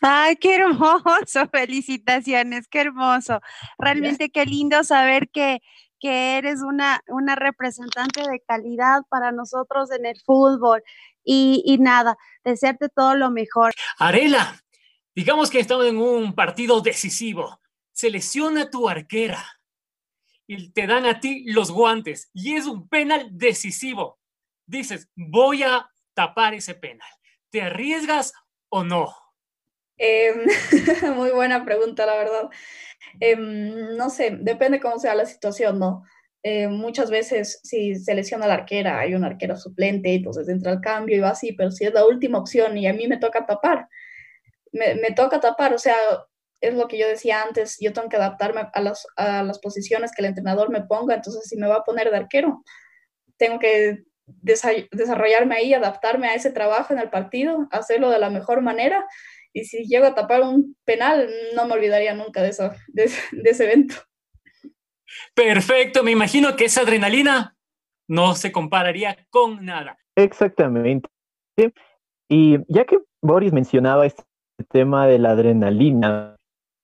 Ay, 0.00 0.36
qué 0.36 0.56
hermoso, 0.56 1.48
felicitaciones, 1.52 2.68
qué 2.68 2.80
hermoso. 2.80 3.40
Realmente 3.78 4.30
qué 4.30 4.44
lindo 4.44 4.82
saber 4.84 5.28
que, 5.30 5.60
que 6.00 6.36
eres 6.38 6.62
una, 6.62 7.02
una 7.08 7.34
representante 7.34 8.22
de 8.28 8.40
calidad 8.40 9.02
para 9.08 9.32
nosotros 9.32 9.90
en 9.90 10.06
el 10.06 10.20
fútbol. 10.24 10.82
Y, 11.24 11.62
y 11.64 11.78
nada, 11.78 12.18
desearte 12.44 12.88
todo 12.90 13.14
lo 13.14 13.30
mejor. 13.30 13.72
Arela, 13.98 14.62
digamos 15.14 15.50
que 15.50 15.60
estamos 15.60 15.86
en 15.86 15.96
un 15.96 16.34
partido 16.34 16.80
decisivo. 16.80 17.60
Selecciona 17.92 18.68
tu 18.70 18.88
arquera 18.88 19.42
y 20.46 20.70
te 20.70 20.86
dan 20.86 21.06
a 21.06 21.20
ti 21.20 21.44
los 21.46 21.70
guantes 21.70 22.30
y 22.34 22.56
es 22.56 22.66
un 22.66 22.88
penal 22.88 23.28
decisivo. 23.30 24.18
Dices, 24.66 25.08
voy 25.14 25.62
a 25.62 25.88
tapar 26.14 26.54
ese 26.54 26.74
penal. 26.74 27.08
¿Te 27.50 27.62
arriesgas 27.62 28.32
o 28.68 28.84
no? 28.84 29.14
Em, 29.98 30.46
muy 31.16 31.30
buena 31.30 31.64
pregunta, 31.64 32.06
la 32.06 32.16
verdad. 32.16 32.50
Em, 33.20 33.96
no 33.96 34.10
sé, 34.10 34.36
depende 34.40 34.80
cómo 34.80 34.98
sea 34.98 35.14
la 35.14 35.26
situación, 35.26 35.78
¿no? 35.78 36.04
Eh, 36.42 36.68
muchas 36.68 37.10
veces 37.10 37.60
si 37.62 37.94
selecciona 37.96 38.46
la 38.46 38.54
arquera, 38.54 39.00
hay 39.00 39.14
una 39.14 39.28
arquera 39.28 39.56
suplente, 39.56 40.14
entonces 40.14 40.48
entra 40.48 40.72
al 40.72 40.80
cambio 40.80 41.16
y 41.16 41.20
va 41.20 41.30
así, 41.30 41.52
pero 41.52 41.70
si 41.70 41.84
es 41.86 41.94
la 41.94 42.06
última 42.06 42.38
opción 42.38 42.76
y 42.76 42.86
a 42.86 42.92
mí 42.92 43.08
me 43.08 43.16
toca 43.18 43.46
tapar, 43.46 43.88
me, 44.72 44.94
me 44.96 45.12
toca 45.12 45.40
tapar, 45.40 45.74
o 45.74 45.78
sea, 45.78 45.96
es 46.60 46.74
lo 46.74 46.88
que 46.88 46.98
yo 46.98 47.08
decía 47.08 47.42
antes, 47.42 47.78
yo 47.80 47.92
tengo 47.92 48.08
que 48.08 48.16
adaptarme 48.16 48.68
a 48.72 48.80
las, 48.82 49.06
a 49.16 49.42
las 49.42 49.58
posiciones 49.58 50.12
que 50.12 50.22
el 50.22 50.26
entrenador 50.28 50.70
me 50.70 50.82
ponga, 50.82 51.14
entonces 51.14 51.44
si 51.46 51.56
me 51.56 51.66
va 51.68 51.76
a 51.76 51.84
poner 51.84 52.10
de 52.10 52.16
arquero, 52.18 52.62
tengo 53.38 53.58
que 53.58 54.04
desarrollarme 54.26 55.56
ahí, 55.56 55.74
adaptarme 55.74 56.28
a 56.28 56.34
ese 56.34 56.50
trabajo 56.50 56.92
en 56.94 56.98
el 56.98 57.10
partido, 57.10 57.68
hacerlo 57.70 58.10
de 58.10 58.18
la 58.18 58.30
mejor 58.30 58.62
manera 58.62 59.04
y 59.54 59.64
si 59.64 59.86
llego 59.86 60.04
a 60.04 60.14
tapar 60.14 60.42
un 60.42 60.76
penal, 60.84 61.30
no 61.54 61.66
me 61.66 61.74
olvidaría 61.74 62.12
nunca 62.12 62.42
de, 62.42 62.48
eso, 62.48 62.70
de, 62.88 63.04
ese 63.44 63.64
evento. 63.64 63.94
Perfecto, 65.34 66.02
me 66.02 66.10
imagino 66.10 66.56
que 66.56 66.64
esa 66.64 66.82
adrenalina 66.82 67.56
no 68.08 68.34
se 68.34 68.50
compararía 68.50 69.16
con 69.30 69.64
nada. 69.64 69.96
Exactamente. 70.16 71.08
Y 72.28 72.58
ya 72.68 72.84
que 72.84 72.98
Boris 73.22 73.52
mencionaba 73.52 74.06
este 74.06 74.24
tema 74.70 75.06
de 75.06 75.20
la 75.20 75.30
adrenalina, 75.30 76.36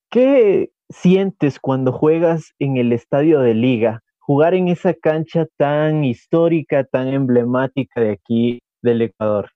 ¿qué 0.09 0.71
sientes 0.91 1.59
cuando 1.59 1.93
juegas 1.93 2.55
en 2.61 2.77
el 2.77 2.93
estadio 2.93 3.41
de 3.41 3.55
liga? 3.55 4.01
Jugar 4.21 4.55
en 4.55 4.69
esa 4.69 4.95
cancha 4.95 5.47
tan 5.57 6.05
histórica, 6.05 6.85
tan 6.85 7.09
emblemática 7.09 8.01
de 8.01 8.13
aquí 8.13 8.61
del 8.81 9.03
Ecuador 9.03 9.51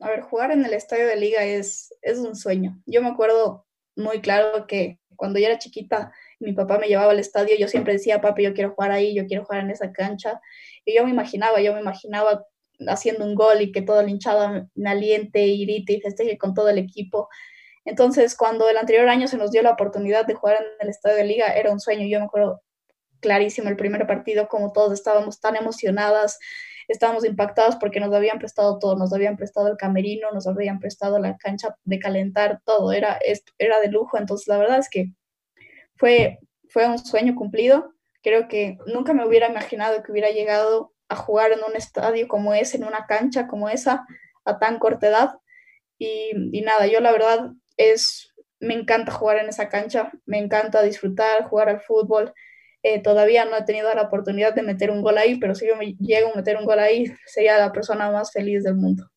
a 0.00 0.10
ver, 0.10 0.20
jugar 0.20 0.50
en 0.50 0.64
el 0.64 0.74
estadio 0.74 1.06
de 1.06 1.16
liga 1.16 1.44
es, 1.44 1.94
es 2.02 2.18
un 2.18 2.36
sueño. 2.36 2.80
Yo 2.86 3.02
me 3.02 3.08
acuerdo 3.08 3.66
muy 3.96 4.20
claro 4.20 4.66
que 4.66 5.00
cuando 5.16 5.38
yo 5.38 5.46
era 5.46 5.58
chiquita, 5.58 6.12
mi 6.38 6.52
papá 6.52 6.78
me 6.78 6.88
llevaba 6.88 7.12
al 7.12 7.18
estadio, 7.18 7.56
yo 7.58 7.68
siempre 7.68 7.94
decía, 7.94 8.20
papi, 8.20 8.42
yo 8.42 8.52
quiero 8.52 8.74
jugar 8.74 8.92
ahí, 8.92 9.14
yo 9.14 9.26
quiero 9.26 9.44
jugar 9.44 9.62
en 9.62 9.70
esa 9.70 9.92
cancha. 9.92 10.40
Y 10.84 10.94
yo 10.94 11.04
me 11.04 11.10
imaginaba, 11.10 11.60
yo 11.60 11.72
me 11.72 11.80
imaginaba 11.80 12.46
haciendo 12.88 13.24
un 13.24 13.34
gol 13.34 13.62
y 13.62 13.72
que 13.72 13.80
toda 13.82 14.02
la 14.02 14.10
hinchada 14.10 14.68
me 14.74 14.90
aliente 14.90 15.46
y 15.46 15.64
y 15.64 16.00
festeje 16.00 16.36
con 16.36 16.52
todo 16.52 16.68
el 16.68 16.78
equipo. 16.78 17.28
Entonces, 17.86 18.36
cuando 18.36 18.68
el 18.68 18.76
anterior 18.76 19.08
año 19.08 19.28
se 19.28 19.38
nos 19.38 19.52
dio 19.52 19.62
la 19.62 19.70
oportunidad 19.70 20.26
de 20.26 20.34
jugar 20.34 20.58
en 20.60 20.66
el 20.80 20.88
estadio 20.90 21.16
de 21.16 21.24
liga, 21.24 21.46
era 21.54 21.70
un 21.72 21.80
sueño. 21.80 22.06
Yo 22.06 22.18
me 22.18 22.26
acuerdo 22.26 22.62
clarísimo 23.20 23.68
el 23.70 23.76
primer 23.76 24.06
partido, 24.06 24.48
como 24.48 24.72
todos 24.72 24.92
estábamos 24.92 25.40
tan 25.40 25.56
emocionadas, 25.56 26.38
estábamos 26.88 27.24
impactados 27.24 27.76
porque 27.76 28.00
nos 28.00 28.12
habían 28.14 28.38
prestado 28.38 28.78
todo, 28.78 28.96
nos 28.96 29.12
habían 29.12 29.36
prestado 29.36 29.68
el 29.68 29.76
camerino, 29.76 30.30
nos 30.32 30.46
habían 30.46 30.78
prestado 30.78 31.18
la 31.18 31.36
cancha 31.36 31.76
de 31.84 31.98
calentar, 31.98 32.60
todo, 32.64 32.92
era, 32.92 33.18
era 33.58 33.80
de 33.80 33.88
lujo. 33.88 34.18
Entonces, 34.18 34.46
la 34.48 34.58
verdad 34.58 34.78
es 34.78 34.88
que 34.88 35.12
fue, 35.96 36.38
fue 36.68 36.86
un 36.86 36.98
sueño 36.98 37.34
cumplido. 37.34 37.92
Creo 38.22 38.48
que 38.48 38.78
nunca 38.86 39.12
me 39.12 39.26
hubiera 39.26 39.48
imaginado 39.48 40.02
que 40.02 40.12
hubiera 40.12 40.30
llegado 40.30 40.92
a 41.08 41.16
jugar 41.16 41.52
en 41.52 41.60
un 41.68 41.76
estadio 41.76 42.28
como 42.28 42.54
ese, 42.54 42.76
en 42.76 42.84
una 42.84 43.06
cancha 43.06 43.46
como 43.46 43.68
esa, 43.68 44.06
a 44.44 44.58
tan 44.58 44.78
corta 44.78 45.08
edad. 45.08 45.34
Y, 45.98 46.30
y, 46.52 46.60
nada, 46.62 46.86
yo 46.86 47.00
la 47.00 47.12
verdad 47.12 47.52
es, 47.76 48.34
me 48.60 48.74
encanta 48.74 49.12
jugar 49.12 49.38
en 49.38 49.48
esa 49.48 49.68
cancha, 49.68 50.10
me 50.24 50.38
encanta 50.38 50.82
disfrutar, 50.82 51.44
jugar 51.44 51.68
al 51.68 51.80
fútbol. 51.80 52.34
Eh, 52.88 53.02
todavía 53.02 53.44
no 53.44 53.56
he 53.56 53.64
tenido 53.64 53.92
la 53.92 54.02
oportunidad 54.02 54.54
de 54.54 54.62
meter 54.62 54.92
un 54.92 55.02
gol 55.02 55.18
ahí, 55.18 55.40
pero 55.40 55.56
si 55.56 55.66
yo 55.66 55.74
me 55.74 55.96
llego 55.98 56.30
a 56.32 56.36
meter 56.36 56.56
un 56.56 56.64
gol 56.64 56.78
ahí, 56.78 57.04
sería 57.26 57.58
la 57.58 57.72
persona 57.72 58.12
más 58.12 58.32
feliz 58.32 58.62
del 58.62 58.76
mundo. 58.76 59.10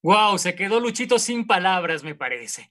Wow, 0.00 0.38
se 0.38 0.54
quedó 0.54 0.78
Luchito 0.78 1.18
sin 1.18 1.44
palabras, 1.44 2.04
me 2.04 2.14
parece. 2.14 2.70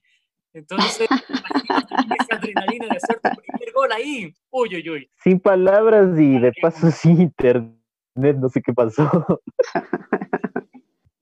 Entonces, 0.54 1.06
esa 1.10 2.36
adrenalina 2.36 2.86
de 2.86 2.96
hacer 2.96 3.20
tu 3.20 3.42
primer 3.42 3.72
gol 3.74 3.92
ahí. 3.92 4.34
Uy, 4.48 4.76
uy, 4.76 4.88
uy. 4.88 5.10
Sin 5.22 5.38
palabras 5.38 6.18
y 6.18 6.38
de 6.38 6.52
paso 6.62 6.90
sin 6.90 7.20
internet, 7.20 7.76
no 8.14 8.48
sé 8.48 8.62
qué 8.62 8.72
pasó. 8.72 9.42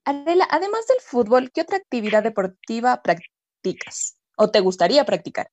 Adela, 0.04 0.46
además 0.48 0.86
del 0.86 1.00
fútbol, 1.00 1.50
¿qué 1.50 1.62
otra 1.62 1.78
actividad 1.78 2.22
deportiva 2.22 3.02
practicas 3.02 4.21
o 4.42 4.50
te 4.50 4.60
gustaría 4.60 5.04
practicar? 5.04 5.48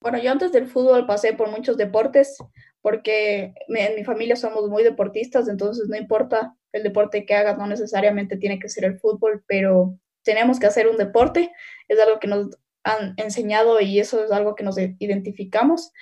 Bueno, 0.00 0.18
yo 0.18 0.32
antes 0.32 0.50
del 0.50 0.66
fútbol 0.66 1.06
pasé 1.06 1.34
por 1.34 1.50
muchos 1.50 1.76
deportes 1.76 2.38
porque 2.80 3.54
en 3.68 3.94
mi 3.94 4.02
familia 4.02 4.34
somos 4.34 4.68
muy 4.68 4.82
deportistas, 4.82 5.46
entonces 5.46 5.88
no 5.88 5.96
importa 5.96 6.56
el 6.72 6.82
deporte 6.82 7.24
que 7.26 7.34
hagas, 7.34 7.58
no 7.58 7.66
necesariamente 7.66 8.36
tiene 8.36 8.58
que 8.58 8.68
ser 8.68 8.84
el 8.84 8.98
fútbol, 8.98 9.44
pero 9.46 9.96
tenemos 10.24 10.58
que 10.58 10.66
hacer 10.66 10.88
un 10.88 10.96
deporte, 10.96 11.52
es 11.86 12.00
algo 12.00 12.18
que 12.18 12.28
nos 12.28 12.48
han 12.82 13.14
enseñado 13.16 13.80
y 13.80 14.00
eso 14.00 14.24
es 14.24 14.32
algo 14.32 14.54
que 14.56 14.64
nos 14.64 14.78
identificamos. 14.78 15.92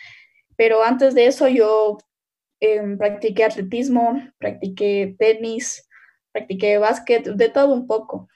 Pero 0.57 0.83
antes 0.83 1.14
de 1.14 1.26
eso 1.26 1.49
yo 1.49 1.99
em, 2.61 2.97
practiqué 2.97 3.45
atletismo, 3.45 4.14
practiqué 4.38 5.17
tenis, 5.19 5.88
practiqué 6.33 6.79
básquet, 6.79 7.26
de 7.26 7.49
todo 7.49 7.75
un 7.75 7.87
poco. 7.87 8.29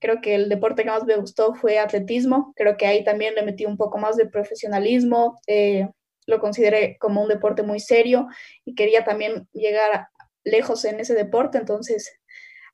Creo 0.00 0.20
que 0.20 0.34
el 0.34 0.48
deporte 0.48 0.82
que 0.82 0.90
más 0.90 1.04
me 1.04 1.16
gustó 1.16 1.54
fue 1.54 1.78
atletismo. 1.78 2.52
Creo 2.56 2.76
que 2.76 2.86
ahí 2.86 3.04
también 3.04 3.34
le 3.34 3.42
metí 3.42 3.66
un 3.66 3.76
poco 3.76 3.98
más 3.98 4.16
de 4.16 4.26
profesionalismo. 4.26 5.38
Eh, 5.46 5.88
lo 6.26 6.40
consideré 6.40 6.96
como 6.98 7.22
un 7.22 7.28
deporte 7.28 7.62
muy 7.62 7.80
serio 7.80 8.28
y 8.64 8.74
quería 8.74 9.04
también 9.04 9.48
llegar 9.52 10.08
lejos 10.44 10.84
en 10.84 11.00
ese 11.00 11.14
deporte. 11.14 11.58
Entonces, 11.58 12.12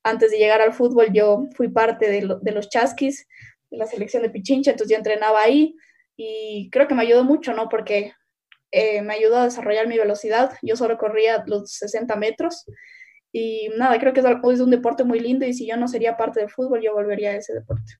antes 0.03 0.31
de 0.31 0.37
llegar 0.37 0.61
al 0.61 0.73
fútbol, 0.73 1.11
yo 1.11 1.47
fui 1.55 1.69
parte 1.69 2.09
de, 2.09 2.37
de 2.41 2.51
los 2.51 2.69
chasquis, 2.69 3.27
de 3.69 3.77
la 3.77 3.87
selección 3.87 4.23
de 4.23 4.29
Pichincha, 4.29 4.71
entonces 4.71 4.91
yo 4.91 4.97
entrenaba 4.97 5.41
ahí 5.41 5.75
y 6.15 6.69
creo 6.71 6.87
que 6.87 6.95
me 6.95 7.03
ayudó 7.03 7.23
mucho, 7.23 7.53
¿no? 7.53 7.67
Porque 7.69 8.13
eh, 8.71 9.01
me 9.01 9.13
ayudó 9.13 9.37
a 9.37 9.45
desarrollar 9.45 9.87
mi 9.87 9.97
velocidad. 9.97 10.57
Yo 10.61 10.75
solo 10.75 10.97
corría 10.97 11.43
los 11.45 11.71
60 11.71 12.15
metros 12.15 12.65
y 13.37 13.69
nada, 13.77 13.99
creo 13.99 14.13
que 14.13 14.21
es, 14.21 14.59
un 14.59 14.71
deporte 14.71 15.03
muy 15.03 15.19
lindo 15.19 15.45
y 15.45 15.53
si 15.53 15.67
yo 15.67 15.77
no 15.77 15.87
sería 15.87 16.17
parte 16.17 16.39
del 16.39 16.49
fútbol, 16.49 16.81
yo 16.81 16.93
volvería 16.93 17.29
a 17.29 17.35
ese 17.35 17.53
deporte. 17.53 17.93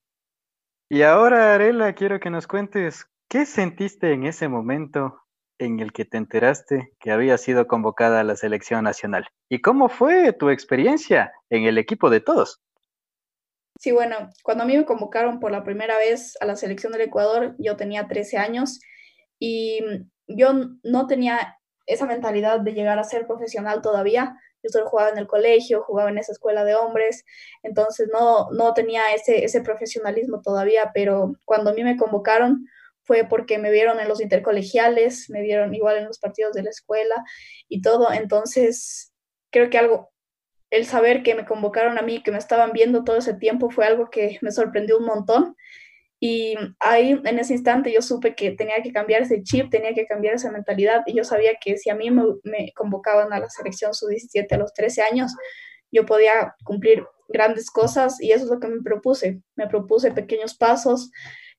Y 0.89 1.03
ahora, 1.03 1.53
Arela, 1.53 1.93
quiero 1.93 2.19
que 2.19 2.31
nos 2.31 2.47
cuentes 2.47 3.05
qué 3.29 3.45
sentiste 3.45 4.13
en 4.13 4.25
ese 4.25 4.47
momento 4.47 5.21
en 5.59 5.79
el 5.79 5.91
que 5.91 6.05
te 6.05 6.17
enteraste 6.17 6.93
que 6.99 7.11
había 7.11 7.37
sido 7.37 7.67
convocada 7.67 8.19
a 8.19 8.23
la 8.23 8.35
selección 8.35 8.83
nacional. 8.83 9.27
¿Y 9.47 9.61
cómo 9.61 9.89
fue 9.89 10.33
tu 10.33 10.49
experiencia 10.49 11.31
en 11.51 11.65
el 11.65 11.77
equipo 11.77 12.09
de 12.09 12.21
todos? 12.21 12.59
Sí, 13.79 13.91
bueno, 13.91 14.29
cuando 14.41 14.63
a 14.63 14.67
mí 14.67 14.75
me 14.75 14.85
convocaron 14.85 15.39
por 15.39 15.51
la 15.51 15.63
primera 15.63 15.99
vez 15.99 16.35
a 16.41 16.45
la 16.45 16.55
selección 16.55 16.93
del 16.93 17.01
Ecuador, 17.01 17.55
yo 17.59 17.75
tenía 17.75 18.07
13 18.07 18.37
años 18.37 18.79
y 19.37 19.81
yo 20.27 20.53
no 20.81 21.05
tenía 21.05 21.59
esa 21.87 22.05
mentalidad 22.05 22.59
de 22.59 22.73
llegar 22.73 22.99
a 22.99 23.03
ser 23.03 23.25
profesional 23.25 23.81
todavía. 23.81 24.37
Yo 24.61 24.69
solo 24.69 24.89
jugaba 24.89 25.09
en 25.09 25.17
el 25.17 25.27
colegio, 25.27 25.81
jugaba 25.81 26.09
en 26.09 26.17
esa 26.17 26.33
escuela 26.33 26.63
de 26.63 26.75
hombres, 26.75 27.25
entonces 27.63 28.09
no, 28.11 28.51
no 28.51 28.73
tenía 28.73 29.01
ese, 29.15 29.45
ese 29.45 29.61
profesionalismo 29.61 30.41
todavía, 30.41 30.91
pero 30.93 31.35
cuando 31.45 31.71
a 31.71 31.73
mí 31.73 31.83
me 31.83 31.97
convocaron 31.97 32.67
fue 33.03 33.23
porque 33.23 33.57
me 33.57 33.71
vieron 33.71 33.99
en 34.01 34.09
los 34.09 34.21
intercolegiales, 34.21 35.29
me 35.29 35.41
vieron 35.41 35.73
igual 35.73 35.97
en 35.97 36.05
los 36.05 36.19
partidos 36.19 36.53
de 36.53 36.63
la 36.63 36.69
escuela 36.69 37.23
y 37.69 37.81
todo, 37.81 38.11
entonces 38.11 39.13
creo 39.49 39.69
que 39.69 39.77
algo, 39.77 40.11
el 40.69 40.85
saber 40.85 41.23
que 41.23 41.33
me 41.33 41.45
convocaron 41.45 41.97
a 41.97 42.01
mí, 42.01 42.21
que 42.21 42.31
me 42.31 42.37
estaban 42.37 42.73
viendo 42.73 43.05
todo 43.05 43.15
ese 43.17 43.33
tiempo, 43.33 43.69
fue 43.69 43.85
algo 43.85 44.09
que 44.09 44.37
me 44.41 44.51
sorprendió 44.51 44.97
un 44.97 45.05
montón 45.05 45.55
y 46.19 46.55
ahí, 46.79 47.19
en 47.23 47.39
ese 47.39 47.53
instante, 47.53 47.93
yo 47.93 48.01
supe 48.01 48.33
que 48.33 48.51
tenía 48.51 48.81
que 48.81 48.91
cambiar 48.91 49.21
ese 49.21 49.43
chip, 49.43 49.69
tenía 49.69 49.93
que 49.93 50.07
cambiar 50.07 50.33
esa 50.33 50.51
mentalidad. 50.51 51.03
Y 51.05 51.15
yo 51.15 51.23
sabía 51.23 51.55
que 51.61 51.77
si 51.77 51.89
a 51.91 51.95
mí 51.95 52.09
me, 52.09 52.71
convocaban 52.75 53.33
a 53.33 53.39
la 53.39 53.49
selección 53.49 53.93
sub-17 53.93 54.51
a 54.51 54.57
los 54.57 54.73
13 54.73 55.03
años, 55.03 55.31
yo 55.91 56.05
podía 56.05 56.55
cumplir 56.63 57.05
grandes 57.29 57.69
cosas 57.69 58.21
y 58.21 58.31
eso 58.31 58.45
es 58.45 58.51
lo 58.51 58.59
que 58.59 58.67
me 58.67 58.81
propuse. 58.81 59.41
Me 59.55 59.67
propuse 59.67 60.11
pequeños 60.11 60.55
pasos. 60.55 61.11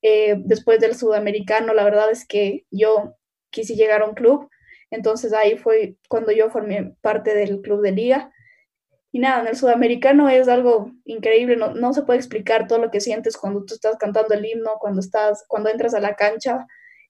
Eh, 0.02 0.36
después 0.44 0.80
del 0.80 0.96
sudamericano, 0.96 1.72
la 1.72 1.84
verdad 1.84 2.10
es 2.10 2.26
que 2.26 2.64
yo 2.70 3.14
quise 3.50 3.76
llegar 3.76 4.02
a 4.02 4.06
un 4.06 4.14
club. 4.14 4.48
Entonces 4.90 5.32
ahí 5.32 5.56
fue 5.56 5.96
cuando 6.08 6.32
yo 6.32 6.50
formé 6.50 6.96
parte 7.00 7.34
del 7.34 7.60
club 7.60 7.82
de 7.82 7.92
liga 7.92 8.32
y 9.10 9.20
nada, 9.20 9.40
en 9.40 9.48
el 9.48 9.56
sudamericano 9.56 10.28
es 10.28 10.48
algo 10.48 10.92
increíble, 11.04 11.56
no, 11.56 11.72
no, 11.74 11.94
se 11.94 12.02
puede 12.02 12.18
explicar 12.18 12.66
todo 12.66 12.78
lo 12.78 12.90
que 12.90 13.00
sientes 13.00 13.36
cuando 13.36 13.64
tú 13.64 13.74
estás 13.74 13.96
cantando 13.96 14.34
el 14.34 14.44
himno, 14.44 14.72
cuando, 14.78 15.00
estás, 15.00 15.44
cuando 15.48 15.70
entras 15.70 15.94
a 15.94 16.00
la 16.00 16.14
cancha 16.14 16.66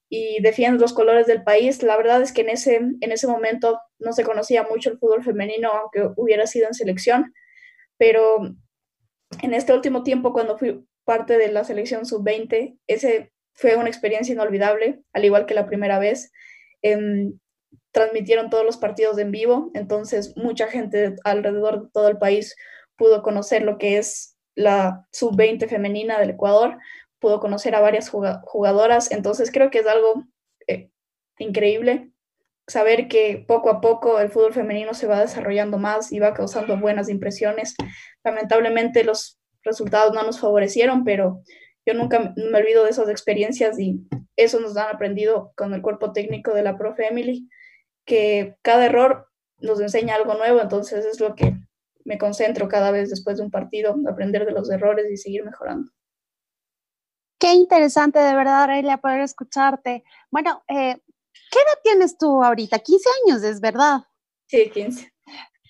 y 0.09 0.41
defiendes 0.41 0.81
los 0.81 0.93
colores 0.93 1.27
del 1.27 1.43
país. 1.43 1.83
La 1.83 1.97
verdad 1.97 2.23
es 2.23 2.33
que 2.33 2.43
en 2.43 2.51
ese, 2.51 2.77
en 2.77 3.13
ese 3.13 3.27
momento 3.27 3.81
no 3.99 4.13
se 4.13 4.23
conocía 4.23 4.63
mucho 4.63 4.91
el 4.91 4.99
fútbol 4.99 5.25
femenino, 5.25 5.71
aunque 5.71 6.09
hubiera 6.17 6.47
sido 6.47 6.69
en 6.69 6.75
selección, 6.75 7.35
pero 7.97 8.39
en 9.43 9.55
este 9.55 9.73
último 9.73 10.05
tiempo, 10.05 10.33
cuando 10.33 10.57
fui 10.57 10.87
parte 11.05 11.37
de 11.37 11.51
la 11.51 11.65
selección 11.65 12.07
sub-20, 12.07 12.79
ese 12.87 13.33
fue 13.55 13.75
una 13.75 13.89
experiencia 13.89 14.33
inolvidable, 14.33 15.01
al 15.13 15.25
igual 15.25 15.47
que 15.47 15.55
la 15.55 15.67
primera 15.67 15.99
vez. 15.99 16.31
Eh, 16.83 17.33
transmitieron 17.93 18.51
todos 18.51 18.65
los 18.65 18.77
partidos 18.77 19.19
en 19.19 19.31
vivo, 19.31 19.71
entonces 19.75 20.37
mucha 20.37 20.69
gente 20.69 21.17
alrededor 21.25 21.85
de 21.85 21.89
todo 21.93 22.09
el 22.09 22.19
país 22.19 22.55
pudo 22.97 23.23
conocer 23.23 23.63
lo 23.63 23.79
que 23.79 23.99
es 23.99 24.37
la 24.55 25.07
sub-20 25.13 25.69
femenina 25.69 26.19
del 26.19 26.31
Ecuador, 26.31 26.79
pudo 27.19 27.41
conocer 27.41 27.75
a 27.75 27.81
varias 27.81 28.11
jugadoras, 28.11 29.11
entonces 29.11 29.51
creo 29.51 29.71
que 29.71 29.79
es 29.79 29.87
algo 29.87 30.25
eh, 30.67 30.91
increíble 31.39 32.11
saber 32.69 33.09
que 33.09 33.45
poco 33.49 33.71
a 33.71 33.81
poco 33.81 34.21
el 34.21 34.29
fútbol 34.29 34.53
femenino 34.53 34.95
se 34.95 35.07
va 35.07 35.21
desarrollando 35.21 35.79
más 35.79 36.13
y 36.13 36.21
va 36.21 36.35
causando 36.35 36.77
buenas 36.77 37.09
impresiones. 37.09 37.75
Lamentablemente 38.23 39.05
los 39.05 39.41
resultados 39.63 40.13
no 40.15 40.23
nos 40.23 40.39
favorecieron, 40.39 41.03
pero 41.03 41.43
yo 41.87 41.95
nunca 41.95 42.35
me 42.37 42.59
olvido 42.59 42.85
de 42.85 42.91
esas 42.91 43.09
experiencias 43.09 43.79
y 43.79 44.07
eso 44.37 44.61
nos 44.61 44.77
han 44.77 44.95
aprendido 44.95 45.53
con 45.57 45.73
el 45.73 45.81
cuerpo 45.81 46.13
técnico 46.13 46.53
de 46.53 46.63
la 46.63 46.77
profe 46.77 47.07
Emily 47.07 47.49
que 48.09 48.57
cada 48.63 48.87
error 48.87 49.29
nos 49.61 49.81
enseña 49.81 50.17
algo 50.17 50.35
nuevo, 50.35 50.61
entonces 50.61 51.05
es 51.05 51.21
lo 51.21 51.37
que 51.37 51.55
me 52.05 52.19
concentro 52.19 52.69
cada 52.69 52.91
vez 52.91 53.11
después 53.11 53.37
de 53.37 53.45
un 53.45 53.51
partido, 53.51 53.95
aprender 54.11 54.47
de 54.47 54.53
los 54.53 54.71
errores 54.71 55.09
y 55.11 55.17
seguir 55.17 55.45
mejorando. 55.45 55.93
Qué 57.39 57.53
interesante 57.53 58.19
de 58.19 58.35
verdad, 58.35 58.63
Aurelia, 58.63 58.97
poder 58.97 59.21
escucharte. 59.21 60.03
Bueno, 60.31 60.65
eh, 60.69 60.97
¿qué 61.53 61.59
edad 61.59 61.79
tienes 61.85 62.19
tú 62.19 62.43
ahorita? 62.43 62.79
15 62.81 63.09
años, 63.25 63.43
es 63.45 63.61
verdad. 63.61 64.01
Sí, 64.47 64.71
15. 64.71 65.13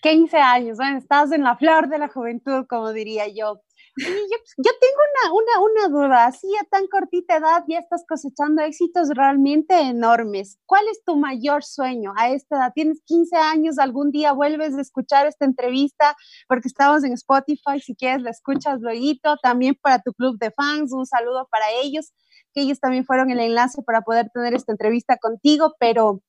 15 0.00 0.36
años, 0.36 0.78
bueno, 0.78 0.96
estás 0.96 1.32
en 1.32 1.42
la 1.42 1.56
flor 1.56 1.88
de 1.88 1.98
la 1.98 2.08
juventud, 2.08 2.66
como 2.68 2.92
diría 2.92 3.26
yo. 3.26 3.60
Yo, 3.98 4.70
tengo 4.80 5.00
una, 5.08 5.32
una, 5.32 5.88
una 5.88 5.88
duda, 5.88 6.26
así 6.26 6.46
a 6.60 6.64
tan 6.64 6.86
cortita 6.86 7.36
edad 7.36 7.64
ya 7.68 7.78
estás 7.78 8.04
cosechando 8.08 8.62
éxitos 8.62 9.08
realmente 9.14 9.78
enormes. 9.80 10.58
¿Cuál 10.66 10.86
es 10.88 11.02
tu 11.04 11.16
mayor 11.16 11.64
sueño 11.64 12.12
a 12.16 12.30
esta 12.30 12.56
edad? 12.56 12.72
Tienes 12.74 13.02
15 13.04 13.36
años, 13.36 13.78
algún 13.78 14.10
día 14.10 14.32
vuelves 14.32 14.74
a 14.76 14.80
escuchar 14.80 15.26
esta 15.26 15.44
entrevista 15.44 16.16
porque 16.46 16.68
estamos 16.68 17.04
en 17.04 17.12
Spotify, 17.12 17.80
si 17.80 17.94
quieres 17.94 18.22
la 18.22 18.30
escuchas 18.30 18.80
luego, 18.80 18.98
también 19.42 19.76
para 19.80 20.00
tu 20.00 20.12
club 20.12 20.38
de 20.38 20.50
fans, 20.50 20.92
un 20.92 21.06
saludo 21.06 21.48
para 21.50 21.66
ellos, 21.82 22.12
que 22.54 22.62
ellos 22.62 22.80
también 22.80 23.04
fueron 23.04 23.30
el 23.30 23.40
enlace 23.40 23.82
para 23.82 24.02
poder 24.02 24.30
tener 24.32 24.54
esta 24.54 24.72
entrevista 24.72 25.16
contigo, 25.16 25.74
pero 25.78 26.22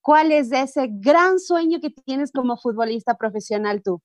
¿cuál 0.00 0.32
es 0.32 0.52
ese 0.52 0.88
gran 0.90 1.38
sueño 1.38 1.80
que 1.80 1.90
tienes 1.90 2.32
como 2.32 2.56
futbolista 2.56 3.14
profesional 3.14 3.82
tú? 3.82 4.02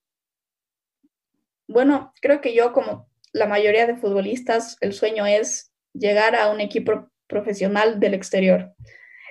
Bueno, 1.68 2.14
creo 2.22 2.40
que 2.40 2.54
yo, 2.54 2.72
como 2.72 3.08
la 3.32 3.46
mayoría 3.46 3.86
de 3.86 3.96
futbolistas, 3.96 4.78
el 4.80 4.94
sueño 4.94 5.26
es 5.26 5.70
llegar 5.92 6.34
a 6.34 6.50
un 6.50 6.60
equipo 6.60 7.10
profesional 7.26 8.00
del 8.00 8.14
exterior. 8.14 8.74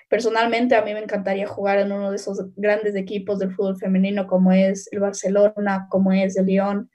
Personalmente, 0.07 0.75
a 0.75 0.83
mí 0.83 0.93
me 0.93 1.01
encantaría 1.01 1.47
jugar 1.47 1.79
en 1.79 1.91
uno 1.91 2.11
de 2.11 2.15
esos 2.15 2.39
grandes 2.55 2.95
equipos 2.95 3.39
del 3.39 3.53
fútbol 3.53 3.77
femenino, 3.77 4.27
como 4.27 4.51
es 4.51 4.87
el 4.91 4.99
Barcelona, 4.99 5.87
como 5.89 6.11
es 6.11 6.37
el 6.37 6.45
Lyon. 6.45 6.91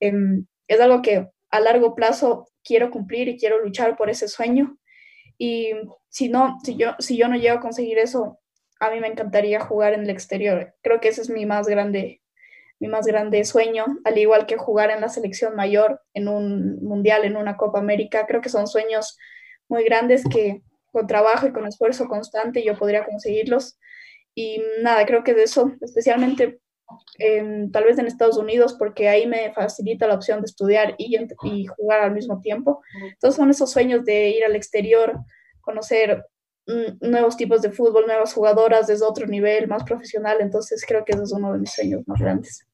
Em, 0.00 0.46
es 0.68 0.80
algo 0.80 1.02
que 1.02 1.28
a 1.50 1.60
largo 1.60 1.94
plazo 1.94 2.46
quiero 2.62 2.90
cumplir 2.90 3.28
y 3.28 3.38
quiero 3.38 3.62
luchar 3.62 3.96
por 3.96 4.10
ese 4.10 4.28
sueño. 4.28 4.78
Y 5.38 5.72
si 6.10 6.28
no, 6.28 6.58
si 6.62 6.76
yo, 6.76 6.94
si 6.98 7.16
yo 7.16 7.28
no 7.28 7.36
llego 7.36 7.56
a 7.56 7.60
conseguir 7.60 7.98
eso, 7.98 8.38
a 8.80 8.90
mí 8.90 9.00
me 9.00 9.08
encantaría 9.08 9.60
jugar 9.60 9.94
en 9.94 10.02
el 10.02 10.10
exterior. 10.10 10.74
Creo 10.82 11.00
que 11.00 11.08
ese 11.08 11.22
es 11.22 11.30
mi 11.30 11.46
más 11.46 11.66
grande 11.66 12.20
mi 12.84 12.90
más 12.90 13.06
grande 13.06 13.42
sueño, 13.44 13.86
al 14.04 14.18
igual 14.18 14.44
que 14.44 14.58
jugar 14.58 14.90
en 14.90 15.00
la 15.00 15.08
selección 15.08 15.56
mayor, 15.56 16.02
en 16.12 16.28
un 16.28 16.84
mundial, 16.84 17.24
en 17.24 17.38
una 17.38 17.56
Copa 17.56 17.78
América. 17.78 18.26
Creo 18.26 18.42
que 18.42 18.50
son 18.50 18.66
sueños 18.66 19.16
muy 19.68 19.84
grandes 19.84 20.22
que 20.30 20.62
con 20.92 21.06
trabajo 21.06 21.46
y 21.46 21.52
con 21.52 21.66
esfuerzo 21.66 22.06
constante 22.08 22.62
yo 22.62 22.76
podría 22.76 23.06
conseguirlos. 23.06 23.78
Y 24.34 24.62
nada, 24.82 25.06
creo 25.06 25.24
que 25.24 25.32
de 25.32 25.44
eso, 25.44 25.72
especialmente 25.80 26.60
tal 27.72 27.84
vez 27.84 27.98
en 27.98 28.06
Estados 28.06 28.36
Unidos, 28.36 28.76
porque 28.78 29.08
ahí 29.08 29.26
me 29.26 29.50
facilita 29.54 30.06
la 30.06 30.16
opción 30.16 30.40
de 30.40 30.44
estudiar 30.44 30.94
y, 30.98 31.16
y 31.44 31.64
jugar 31.64 32.00
al 32.00 32.12
mismo 32.12 32.42
tiempo. 32.42 32.82
Entonces 33.02 33.36
son 33.36 33.48
esos 33.48 33.70
sueños 33.72 34.04
de 34.04 34.28
ir 34.28 34.44
al 34.44 34.56
exterior, 34.56 35.20
conocer 35.62 36.22
mm, 36.66 37.08
nuevos 37.08 37.38
tipos 37.38 37.62
de 37.62 37.72
fútbol, 37.72 38.04
nuevas 38.06 38.34
jugadoras 38.34 38.86
desde 38.88 39.06
otro 39.06 39.26
nivel, 39.26 39.68
más 39.68 39.84
profesional. 39.84 40.36
Entonces 40.40 40.84
creo 40.86 41.02
que 41.02 41.12
ese 41.12 41.22
es 41.22 41.32
uno 41.32 41.54
de 41.54 41.60
mis 41.60 41.72
sueños 41.72 42.02
más 42.06 42.20
grandes. 42.20 42.66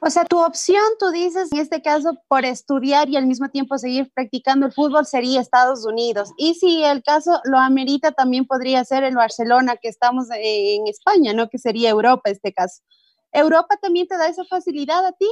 O 0.00 0.10
sea, 0.10 0.24
tu 0.24 0.42
opción, 0.44 0.82
tú 0.98 1.10
dices, 1.10 1.52
en 1.52 1.58
este 1.58 1.82
caso, 1.82 2.20
por 2.28 2.44
estudiar 2.44 3.08
y 3.08 3.16
al 3.16 3.26
mismo 3.26 3.48
tiempo 3.48 3.78
seguir 3.78 4.10
practicando 4.12 4.66
el 4.66 4.72
fútbol 4.72 5.06
sería 5.06 5.40
Estados 5.40 5.84
Unidos. 5.86 6.32
Y 6.36 6.54
si 6.54 6.84
el 6.84 7.02
caso 7.02 7.40
lo 7.44 7.58
amerita, 7.58 8.12
también 8.12 8.46
podría 8.46 8.84
ser 8.84 9.04
el 9.04 9.14
Barcelona, 9.14 9.76
que 9.76 9.88
estamos 9.88 10.26
en 10.32 10.86
España, 10.86 11.32
¿no? 11.32 11.48
Que 11.48 11.58
sería 11.58 11.90
Europa 11.90 12.30
este 12.30 12.52
caso. 12.52 12.82
¿Europa 13.32 13.76
también 13.80 14.06
te 14.06 14.16
da 14.16 14.28
esa 14.28 14.44
facilidad 14.44 15.04
a 15.04 15.12
ti? 15.12 15.28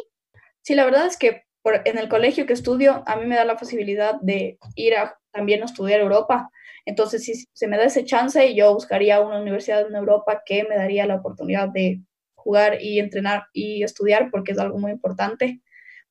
Sí, 0.62 0.74
la 0.74 0.84
verdad 0.84 1.06
es 1.06 1.16
que 1.16 1.44
en 1.84 1.98
el 1.98 2.08
colegio 2.08 2.46
que 2.46 2.52
estudio, 2.52 3.02
a 3.06 3.16
mí 3.16 3.26
me 3.26 3.36
da 3.36 3.44
la 3.44 3.56
posibilidad 3.56 4.20
de 4.20 4.58
ir 4.76 4.94
a 4.94 5.18
también 5.32 5.62
a 5.62 5.66
estudiar 5.66 6.00
Europa. 6.00 6.50
Entonces, 6.84 7.24
si 7.24 7.44
se 7.52 7.66
me 7.66 7.76
da 7.76 7.84
ese 7.84 8.04
chance, 8.04 8.54
yo 8.54 8.72
buscaría 8.72 9.20
una 9.20 9.40
universidad 9.40 9.86
en 9.86 9.94
Europa 9.94 10.42
que 10.46 10.64
me 10.64 10.76
daría 10.76 11.06
la 11.06 11.16
oportunidad 11.16 11.68
de 11.68 12.00
jugar 12.46 12.80
y 12.80 13.00
entrenar 13.00 13.46
y 13.52 13.82
estudiar 13.82 14.30
porque 14.30 14.52
es 14.52 14.58
algo 14.58 14.78
muy 14.78 14.92
importante, 14.92 15.60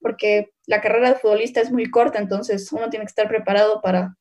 porque 0.02 0.52
la 0.68 0.82
carrera 0.82 1.14
de 1.14 1.20
futbolista 1.20 1.62
es 1.62 1.72
muy 1.72 1.90
corta, 1.90 2.20
entonces 2.20 2.70
uno 2.74 2.90
tiene 2.90 3.06
que 3.06 3.12
estar 3.12 3.30
preparado 3.30 3.82
para, 3.82 4.18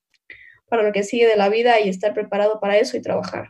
para 0.68 0.84
lo 0.84 0.92
que 0.92 1.02
sigue 1.02 1.26
de 1.26 1.36
la 1.36 1.48
vida 1.48 1.80
y 1.80 1.88
estar 1.88 2.14
preparado 2.14 2.60
para 2.60 2.78
eso 2.78 2.96
y 2.96 3.02
trabajar. 3.02 3.48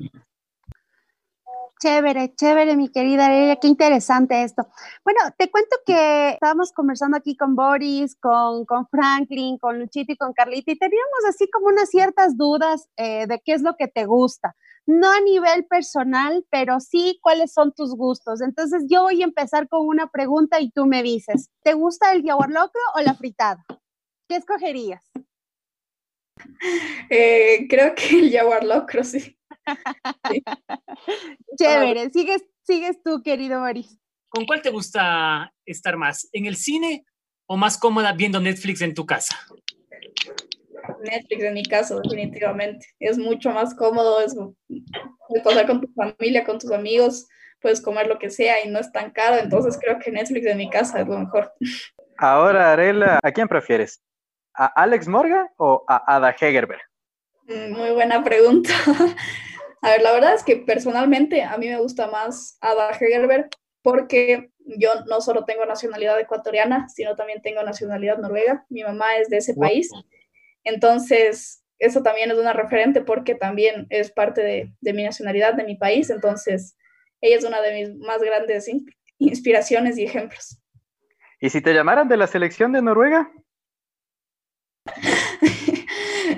Chévere, 1.81 2.35
chévere, 2.35 2.76
mi 2.76 2.88
querida 2.88 3.26
Arelia, 3.26 3.57
qué 3.57 3.69
interesante 3.69 4.43
esto. 4.43 4.66
Bueno, 5.04 5.21
te 5.37 5.50
cuento 5.50 5.76
que 5.85 6.31
estábamos 6.31 6.73
conversando 6.73 7.16
aquí 7.16 7.37
con 7.37 7.54
Boris, 7.54 8.16
con, 8.16 8.64
con 8.64 8.87
Franklin, 8.88 9.59
con 9.59 9.78
Luchito 9.78 10.12
y 10.12 10.16
con 10.16 10.33
Carlita 10.33 10.73
y 10.73 10.78
teníamos 10.78 11.25
así 11.28 11.49
como 11.50 11.66
unas 11.66 11.90
ciertas 11.90 12.37
dudas 12.37 12.88
eh, 12.97 13.26
de 13.26 13.40
qué 13.45 13.52
es 13.52 13.62
lo 13.62 13.76
que 13.76 13.88
te 13.88 14.07
gusta 14.07 14.54
no 14.87 15.11
a 15.11 15.21
nivel 15.21 15.64
personal, 15.64 16.45
pero 16.50 16.81
sí 16.81 17.19
cuáles 17.23 17.52
son 17.52 17.73
tus 17.73 17.95
gustos. 17.97 18.40
Entonces 18.43 18.85
yo 18.88 19.03
voy 19.03 19.22
a 19.22 19.25
empezar 19.25 19.68
con 19.68 19.87
una 19.87 20.11
pregunta 20.11 20.61
y 20.61 20.70
tú 20.70 20.87
me 20.87 21.03
dices, 21.03 21.51
¿te 21.62 21.75
gusta 21.75 22.12
el 22.12 22.22
yaguar 22.22 22.51
locro 22.51 22.81
o 22.94 23.01
la 23.01 23.14
fritada? 23.14 23.64
¿Qué 24.29 24.37
escogerías? 24.37 25.03
Eh, 27.09 27.66
creo 27.68 27.94
que 27.94 28.18
el 28.18 28.33
jaguar 28.33 28.64
locro, 28.64 29.03
sí. 30.31 30.42
Chévere, 31.59 32.11
sigues, 32.11 32.44
sigues 32.62 33.03
tú, 33.03 33.22
querido 33.22 33.61
Boris. 33.61 33.98
¿Con 34.29 34.46
cuál 34.46 34.62
te 34.62 34.70
gusta 34.70 35.53
estar 35.64 35.96
más? 35.96 36.29
¿En 36.33 36.46
el 36.46 36.57
cine 36.57 37.05
o 37.46 37.57
más 37.57 37.79
cómoda 37.79 38.12
viendo 38.12 38.40
Netflix 38.40 38.81
en 38.81 38.94
tu 38.94 39.07
casa? 39.07 39.38
Netflix 41.03 41.44
en 41.44 41.55
mi 41.55 41.62
caso, 41.62 42.00
definitivamente. 42.00 42.87
Es 42.98 43.18
mucho 43.18 43.50
más 43.50 43.74
cómodo, 43.74 44.20
es 44.20 44.35
pasar 45.42 45.66
con 45.66 45.81
tu 45.81 45.88
familia, 45.94 46.44
con 46.44 46.59
tus 46.59 46.72
amigos, 46.72 47.27
puedes 47.61 47.81
comer 47.81 48.07
lo 48.07 48.18
que 48.18 48.31
sea 48.31 48.64
y 48.64 48.70
no 48.70 48.79
es 48.79 48.92
tan 48.92 49.11
caro, 49.11 49.37
entonces 49.37 49.79
creo 49.81 49.98
que 49.98 50.11
Netflix 50.11 50.46
en 50.46 50.59
mi 50.59 50.68
casa 50.68 51.00
es 51.00 51.09
lo 51.09 51.18
mejor. 51.18 51.53
Ahora, 52.18 52.72
Arela, 52.72 53.18
¿a 53.22 53.33
quién 53.33 53.48
prefieres? 53.48 54.03
¿A 54.55 54.66
Alex 54.66 55.09
Morgan 55.09 55.48
o 55.57 55.85
a 55.88 56.16
Ada 56.16 56.31
Hegerberg? 56.31 56.83
Mm, 57.48 57.72
muy 57.72 57.90
buena 57.90 58.22
pregunta. 58.22 58.72
A 59.85 59.90
ver, 59.90 60.03
la 60.03 60.12
verdad 60.12 60.35
es 60.35 60.42
que 60.42 60.57
personalmente 60.57 61.42
a 61.42 61.57
mí 61.59 61.68
me 61.68 61.79
gusta 61.79 62.09
más 62.09 62.57
Ada 62.61 62.90
Hegerberg 62.90 63.49
porque 63.83 64.51
yo 64.59 64.90
no 65.07 65.20
solo 65.20 65.44
tengo 65.44 65.66
nacionalidad 65.66 66.18
ecuatoriana, 66.18 66.88
sino 66.88 67.16
también 67.16 67.42
tengo 67.42 67.62
nacionalidad 67.62 68.18
noruega. 68.18 68.64
Mi 68.70 68.83
mamá 68.83 69.16
es 69.16 69.29
de 69.29 69.37
ese 69.37 69.55
país 69.55 69.90
entonces, 70.64 71.62
eso 71.79 72.03
también 72.03 72.31
es 72.31 72.38
una 72.38 72.53
referente 72.53 73.03
porque 73.03 73.35
también 73.35 73.87
es 73.90 74.11
parte 74.11 74.42
de, 74.42 74.92
mi 74.92 75.05
nacionalidad, 75.05 75.55
de 75.55 75.64
mi 75.64 75.77
país. 75.77 76.11
Entonces, 76.11 76.77
ella 77.20 77.37
es 77.37 77.44
una 77.44 77.61
de 77.61 77.75
mis 77.75 77.94
más 77.97 78.20
grandes 78.20 78.68
inspiraciones 79.18 79.97
y 79.99 80.05
ejemplos. 80.05 80.61
¿Y 81.38 81.51
si 81.51 81.61
te 81.61 81.75
llamaran 81.75 82.09
de 82.09 82.16
la 82.16 82.27
selección 82.27 82.73
de 82.73 82.81
Noruega? 82.81 83.31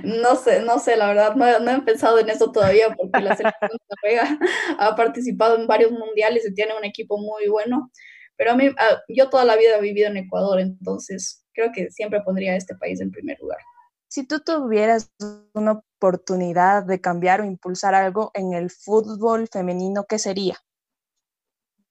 No 0.07 0.37
sé, 0.37 0.63
no 0.63 0.79
sé, 0.79 0.97
la 0.97 1.09
verdad, 1.09 1.35
no, 1.35 1.59
no, 1.59 1.71
he 1.71 1.83
pensado 1.83 2.19
en 2.19 2.31
eso 2.31 2.53
todavía 2.53 2.95
porque 2.95 3.21
la 3.21 3.37
selección 3.37 3.71
de 3.73 3.79
Noruega 3.91 4.39
ha 4.79 4.95
participado 4.95 5.57
en 5.57 5.67
varios 5.67 5.91
mundiales 5.91 6.47
y 6.47 6.55
tiene 6.55 6.77
un 6.77 6.85
equipo 6.85 7.19
muy 7.19 7.49
bueno, 7.49 7.91
pero 8.37 8.53
a 8.53 8.57
mí, 8.57 8.71
yo 9.09 9.29
toda 9.29 9.45
la 9.45 9.57
vida 9.57 9.77
he 9.77 9.81
vivido 9.81 10.09
en 10.09 10.19
Ecuador, 10.19 10.61
entonces 10.61 11.45
creo 11.53 11.73
que 11.75 11.91
siempre 11.91 12.21
pondría 12.21 12.53
a 12.53 12.57
este 12.57 12.77
país 12.77 13.01
en 13.01 13.11
primer 13.11 13.39
lugar. 13.41 13.59
Si 14.09 14.27
tú 14.27 14.41
tuvieras 14.41 15.11
una 15.53 15.83
oportunidad 15.99 16.85
de 16.85 17.01
cambiar 17.01 17.41
o 17.41 17.45
impulsar 17.45 17.95
algo 17.95 18.31
en 18.35 18.53
el 18.53 18.71
fútbol 18.71 19.49
femenino, 19.49 20.05
¿qué 20.09 20.19
sería? 20.19 20.57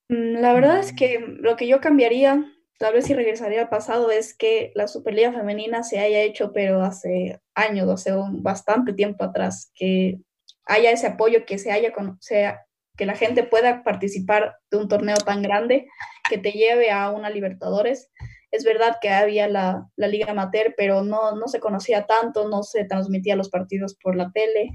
Mm, 0.10 0.40
la 0.40 0.54
verdad 0.54 0.80
es 0.80 0.94
que 0.94 1.20
lo 1.20 1.56
que 1.56 1.68
yo 1.68 1.82
cambiaría, 1.82 2.46
tal 2.80 2.94
vez 2.94 3.06
si 3.06 3.14
regresaría 3.14 3.62
al 3.62 3.70
pasado, 3.70 4.12
es 4.12 4.36
que 4.36 4.72
la 4.76 4.88
Superliga 4.88 5.32
Femenina 5.32 5.84
se 5.84 6.00
haya 6.00 6.22
hecho, 6.22 6.52
pero 6.54 6.82
hace 6.84 7.40
años, 7.54 7.90
hace 7.90 8.14
un 8.14 8.44
bastante 8.44 8.94
tiempo 8.94 9.24
atrás, 9.24 9.72
que 9.76 10.20
haya 10.66 10.92
ese 10.92 11.08
apoyo, 11.08 11.46
que 11.46 11.58
se 11.58 11.72
haya, 11.72 11.92
sea, 12.20 12.66
que 12.98 13.06
la 13.06 13.16
gente 13.16 13.44
pueda 13.44 13.84
participar 13.84 14.56
de 14.72 14.78
un 14.78 14.88
torneo 14.88 15.18
tan 15.18 15.42
grande 15.42 15.88
que 16.30 16.38
te 16.38 16.52
lleve 16.52 16.92
a 16.92 17.12
una 17.12 17.30
Libertadores 17.30 18.10
es 18.56 18.64
verdad 18.64 18.98
que 19.02 19.10
había 19.10 19.48
la, 19.48 19.90
Liga 19.98 20.32
Amateur, 20.32 20.74
pero 20.78 21.04
no, 21.04 21.36
no 21.36 21.48
se 21.48 21.60
conocía 21.60 22.06
tanto, 22.06 22.48
no 22.48 22.64
se 22.64 22.86
transmitía 22.86 23.36
los 23.36 23.50
partidos 23.50 23.96
por 24.02 24.16
la 24.16 24.32
tele. 24.32 24.70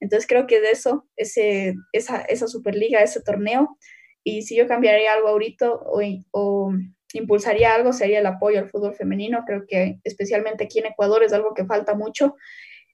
Entonces 0.00 0.26
creo 0.26 0.46
que 0.46 0.60
de 0.60 0.70
eso, 0.70 1.06
ese, 1.16 1.74
esa, 1.92 2.22
esa 2.22 2.48
Superliga, 2.48 3.00
ese 3.00 3.22
torneo, 3.22 3.76
y 4.24 4.42
si 4.42 4.56
yo 4.56 4.66
cambiaría 4.66 5.12
algo 5.12 5.28
ahorita 5.28 5.70
o, 5.70 6.00
o, 6.32 6.72
impulsaría 7.18 7.74
algo, 7.74 7.92
sería 7.92 8.20
el 8.20 8.26
apoyo 8.26 8.58
al 8.58 8.68
fútbol 8.68 8.94
femenino. 8.94 9.44
Creo 9.46 9.64
que 9.66 9.98
especialmente 10.04 10.64
aquí 10.64 10.78
en 10.78 10.86
Ecuador 10.86 11.22
es 11.22 11.32
algo 11.32 11.54
que 11.54 11.64
falta 11.64 11.94
mucho, 11.94 12.36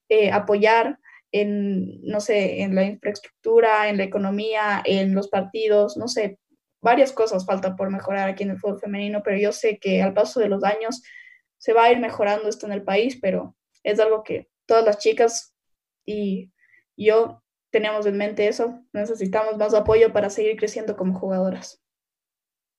eh, 0.08 0.30
apoyar 0.30 0.98
en, 1.32 2.02
no 2.02 2.20
sé, 2.20 2.62
en 2.62 2.74
la 2.74 2.84
infraestructura, 2.84 3.88
en 3.88 3.96
la 3.96 4.04
economía, 4.04 4.82
en 4.84 5.14
los 5.14 5.28
partidos, 5.28 5.96
no 5.96 6.08
sé, 6.08 6.38
varias 6.82 7.12
cosas 7.12 7.46
faltan 7.46 7.76
por 7.76 7.90
mejorar 7.90 8.28
aquí 8.28 8.42
en 8.42 8.50
el 8.50 8.58
fútbol 8.58 8.80
femenino, 8.80 9.22
pero 9.22 9.38
yo 9.38 9.52
sé 9.52 9.78
que 9.78 10.02
al 10.02 10.12
paso 10.12 10.40
de 10.40 10.48
los 10.48 10.62
años 10.64 11.02
se 11.58 11.72
va 11.72 11.84
a 11.84 11.92
ir 11.92 12.00
mejorando 12.00 12.48
esto 12.48 12.66
en 12.66 12.72
el 12.72 12.82
país, 12.82 13.18
pero 13.22 13.56
es 13.82 14.00
algo 14.00 14.24
que 14.24 14.48
todas 14.66 14.84
las 14.84 14.98
chicas 14.98 15.54
y 16.04 16.50
yo 16.96 17.42
tenemos 17.70 18.04
en 18.06 18.16
mente 18.16 18.46
eso. 18.46 18.84
Necesitamos 18.92 19.56
más 19.56 19.74
apoyo 19.74 20.12
para 20.12 20.30
seguir 20.30 20.56
creciendo 20.56 20.96
como 20.96 21.18
jugadoras. 21.18 21.82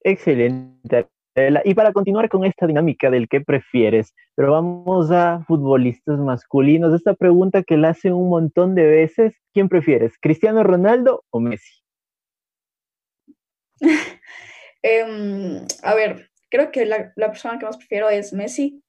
Excelente, 0.02 1.08
Y 1.36 1.74
para 1.74 1.94
continuar 1.94 2.30
con 2.30 2.46
esta 2.46 2.68
dinámica 2.68 3.10
del 3.10 3.28
qué 3.28 3.42
prefieres, 3.42 4.14
pero 4.36 4.52
vamos 4.52 5.10
a 5.10 5.44
futbolistas 5.48 6.20
masculinos. 6.20 6.94
Esta 6.94 7.16
pregunta 7.16 7.64
que 7.64 7.76
la 7.76 7.90
hacen 7.90 8.14
un 8.14 8.30
montón 8.30 8.76
de 8.76 8.86
veces, 8.86 9.34
¿quién 9.52 9.68
prefieres, 9.68 10.14
Cristiano 10.22 10.64
Ronaldo 10.64 11.24
o 11.32 11.40
Messi? 11.40 11.82
Em, 14.86 15.66
a 15.82 15.96
ver, 15.96 16.30
creo 16.52 16.70
que 16.70 16.86
la, 16.86 17.14
persona 17.16 17.58
que 17.58 17.66
más 17.66 17.78
prefiero 17.78 18.10
es 18.10 18.34
Messi, 18.34 18.84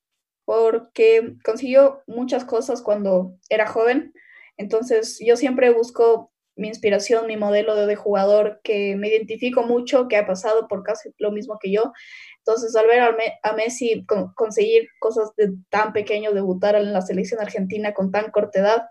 porque 0.45 1.37
consiguió 1.45 2.03
muchas 2.09 2.45
cosas 2.45 2.83
cuando 2.83 3.39
era 3.49 3.69
joven. 3.69 4.13
Entonces, 4.57 5.21
yo 5.25 5.37
siempre 5.37 5.73
busco 5.73 6.33
mi 6.57 6.69
inspiración, 6.69 7.27
mi 7.27 7.37
modelo 7.37 7.75
de, 7.87 7.97
jugador 7.97 8.61
que 8.63 8.97
me 8.97 9.09
identifico 9.09 9.63
mucho, 9.63 10.09
que 10.09 10.17
ha 10.17 10.27
pasado 10.27 10.69
por 10.69 10.83
casi 10.83 11.11
lo 11.19 11.33
mismo 11.33 11.59
que 11.61 11.73
yo. 11.73 11.93
Entonces, 12.39 12.77
al 12.77 12.87
ver 12.87 13.01
a, 13.01 13.53
Messi 13.55 14.07
conseguir 14.35 14.89
cosas 15.01 15.35
de 15.37 15.53
tan 15.71 15.93
pequeño, 15.93 16.33
debutar 16.33 16.77
en 16.77 16.93
la 16.93 17.03
selección 17.03 17.41
argentina 17.41 17.95
con 17.95 18.11
tan 18.11 18.31
corta 18.31 18.61
edad, 18.61 18.83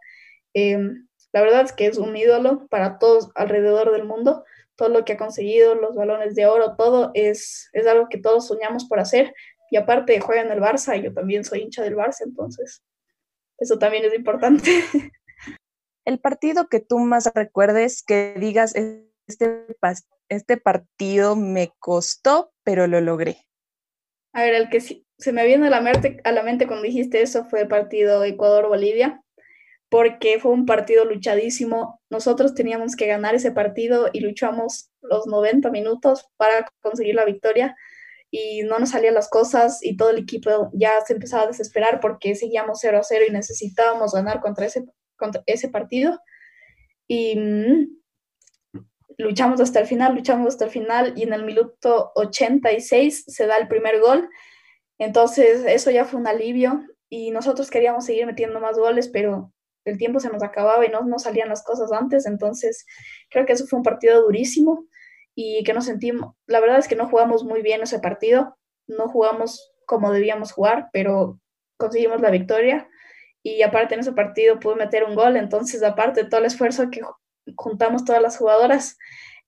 em, 0.54 1.08
la 1.32 1.42
verdad 1.42 1.62
es 1.62 1.74
que 1.74 1.88
es 1.88 1.98
un 1.98 2.16
ídolo 2.16 2.68
para 2.70 3.00
todos 3.00 3.32
alrededor 3.36 3.92
del 3.92 4.06
mundo. 4.06 4.44
Todo 4.76 4.90
lo 4.90 5.06
que 5.06 5.14
ha 5.14 5.18
conseguido, 5.18 5.76
los 5.76 5.96
balones 5.96 6.36
de 6.36 6.46
oro, 6.48 6.76
todo 6.76 7.12
es, 7.14 7.70
es 7.74 7.88
algo 7.88 8.08
que 8.10 8.18
todos 8.18 8.48
soñamos 8.48 8.86
por 8.86 9.00
hacer. 9.00 9.34
Y 9.72 9.78
aparte 9.78 10.20
juega 10.20 10.42
en 10.42 10.52
el 10.52 10.60
Barça, 10.60 11.02
yo 11.02 11.14
también 11.14 11.44
soy 11.44 11.62
hincha 11.62 11.84
del 11.84 11.96
Barça, 11.96 12.22
entonces 12.26 12.84
eso 13.58 13.80
también 13.80 14.06
es 14.06 14.14
importante. 14.14 14.70
El 16.06 16.20
partido 16.20 16.68
que 16.68 16.80
tú 16.80 17.00
más 17.00 17.32
recuerdes, 17.34 18.04
que 18.04 18.36
digas, 18.38 18.76
este, 18.76 19.68
este 20.30 20.58
partido 20.58 21.36
me 21.36 21.72
costó, 21.80 22.52
pero 22.64 22.88
lo 22.88 23.00
logré. 23.02 23.38
A 24.34 24.42
ver, 24.42 24.56
el 24.56 24.70
que 24.70 24.82
se 24.82 25.32
me 25.32 25.46
viene 25.46 25.68
a 25.68 25.70
la, 25.70 25.82
mente, 25.82 26.20
a 26.24 26.32
la 26.32 26.44
mente 26.44 26.68
cuando 26.68 26.84
dijiste 26.84 27.22
eso 27.22 27.46
fue 27.46 27.62
el 27.62 27.68
partido 27.68 28.24
Ecuador-Bolivia, 28.24 29.24
porque 29.90 30.40
fue 30.40 30.52
un 30.52 30.66
partido 30.66 31.06
luchadísimo. 31.06 32.02
Nosotros 32.10 32.56
teníamos 32.56 32.96
que 32.96 33.06
ganar 33.06 33.36
ese 33.36 33.52
partido 33.52 34.10
y 34.12 34.22
luchamos 34.22 34.90
los 35.02 35.28
90 35.28 35.70
minutos 35.70 36.28
para 36.36 36.68
conseguir 36.82 37.16
la 37.16 37.26
victoria 37.26 37.76
y 38.32 38.64
no 38.64 38.80
nos 38.80 38.90
salían 38.90 39.14
las 39.14 39.30
cosas 39.30 39.78
y 39.84 39.96
todo 39.96 40.10
el 40.10 40.18
equipo 40.18 40.72
ya 40.74 41.00
se 41.06 41.14
empezaba 41.14 41.44
a 41.44 41.48
desesperar 41.48 42.00
porque 42.00 42.34
seguíamos 42.34 42.80
0 42.82 42.98
a 42.98 43.04
0 43.04 43.26
y 43.28 43.32
necesitábamos 43.32 44.14
ganar 44.14 44.42
contra 44.42 44.66
ese 44.66 44.84
contra 45.18 45.44
ese 45.46 45.70
partido 45.70 46.20
y 47.08 47.36
mm, 47.36 47.88
luchamos 49.18 49.62
hasta 49.62 49.80
el 49.80 49.88
final, 49.88 50.16
luchamos 50.16 50.48
hasta 50.48 50.66
el 50.66 50.72
final 50.72 51.14
y 51.16 51.24
en 51.24 51.34
el 51.34 51.44
minuto 51.44 52.12
86 52.16 53.26
se 53.28 53.48
da 53.48 53.58
el 53.58 53.68
primer 53.68 54.00
gol. 54.00 54.30
Entonces 54.98 55.64
eso 55.66 55.92
ya 55.92 56.06
fue 56.06 56.20
un 56.20 56.28
alivio 56.28 56.84
y 57.10 57.32
nosotros 57.32 57.70
queríamos 57.70 58.06
seguir 58.06 58.26
metiendo 58.26 58.60
más 58.60 58.78
goles, 58.78 59.10
pero 59.10 59.54
el 59.86 59.98
tiempo 59.98 60.20
se 60.20 60.30
nos 60.30 60.44
acababa 60.44 60.86
y 60.86 60.90
no 60.90 61.02
nos 61.02 61.24
salían 61.24 61.50
las 61.50 61.64
cosas 61.64 61.92
antes. 61.92 62.26
Entonces 62.26 62.86
creo 63.30 63.46
que 63.46 63.54
eso 63.54 63.68
fue 63.68 63.78
un 63.78 63.84
partido 63.84 64.22
durísimo 64.22 64.86
y 65.36 65.64
que 65.64 65.74
nos 65.74 65.86
sentimos, 65.86 66.36
la 66.46 66.60
verdad 66.60 66.80
es 66.80 66.88
que 66.88 66.96
no 66.96 67.10
jugamos 67.10 67.44
muy 67.44 67.62
bien 67.62 67.82
ese 67.82 68.00
partido, 68.00 68.56
no 68.88 69.08
jugamos 69.08 69.74
como 69.86 70.12
debíamos 70.12 70.52
jugar, 70.52 70.90
pero 70.94 71.40
conseguimos 71.78 72.22
la 72.22 72.30
victoria 72.30 72.88
y 73.44 73.62
aparte 73.62 73.94
en 73.94 74.00
ese 74.00 74.14
partido 74.14 74.60
pude 74.60 74.76
meter 74.76 75.04
un 75.04 75.16
gol, 75.16 75.36
entonces 75.36 75.84
aparte 75.84 76.24
de 76.24 76.30
todo 76.30 76.40
el 76.40 76.46
esfuerzo 76.48 76.90
que 76.90 77.02
juntamos 77.56 78.06
todas 78.06 78.22
las 78.22 78.38
jugadoras, 78.38 78.98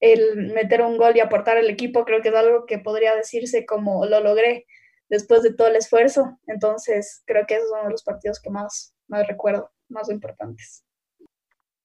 el 0.02 0.54
meter 0.54 0.82
un 0.82 0.98
gol 0.98 1.16
y 1.16 1.22
aportar 1.22 1.58
al 1.58 1.70
equipo 1.70 2.04
creo 2.04 2.22
que 2.22 2.28
es 2.30 2.36
algo 2.36 2.66
que 2.66 2.78
podría 2.78 3.16
decirse 3.16 3.66
como 3.66 4.06
lo 4.06 4.20
logré 4.20 4.66
después 5.08 5.42
de 5.44 5.54
todo 5.54 5.70
el 5.70 5.78
esfuerzo, 5.78 6.38
entonces 6.48 7.24
creo 7.26 7.46
que 7.48 7.56
esos 7.56 7.70
son 7.70 7.90
los 7.90 8.04
partidos 8.04 8.42
que 8.42 8.50
más, 8.50 8.94
más 9.08 9.26
recuerdo, 9.28 9.72
más 9.88 10.10
importantes. 10.10 10.84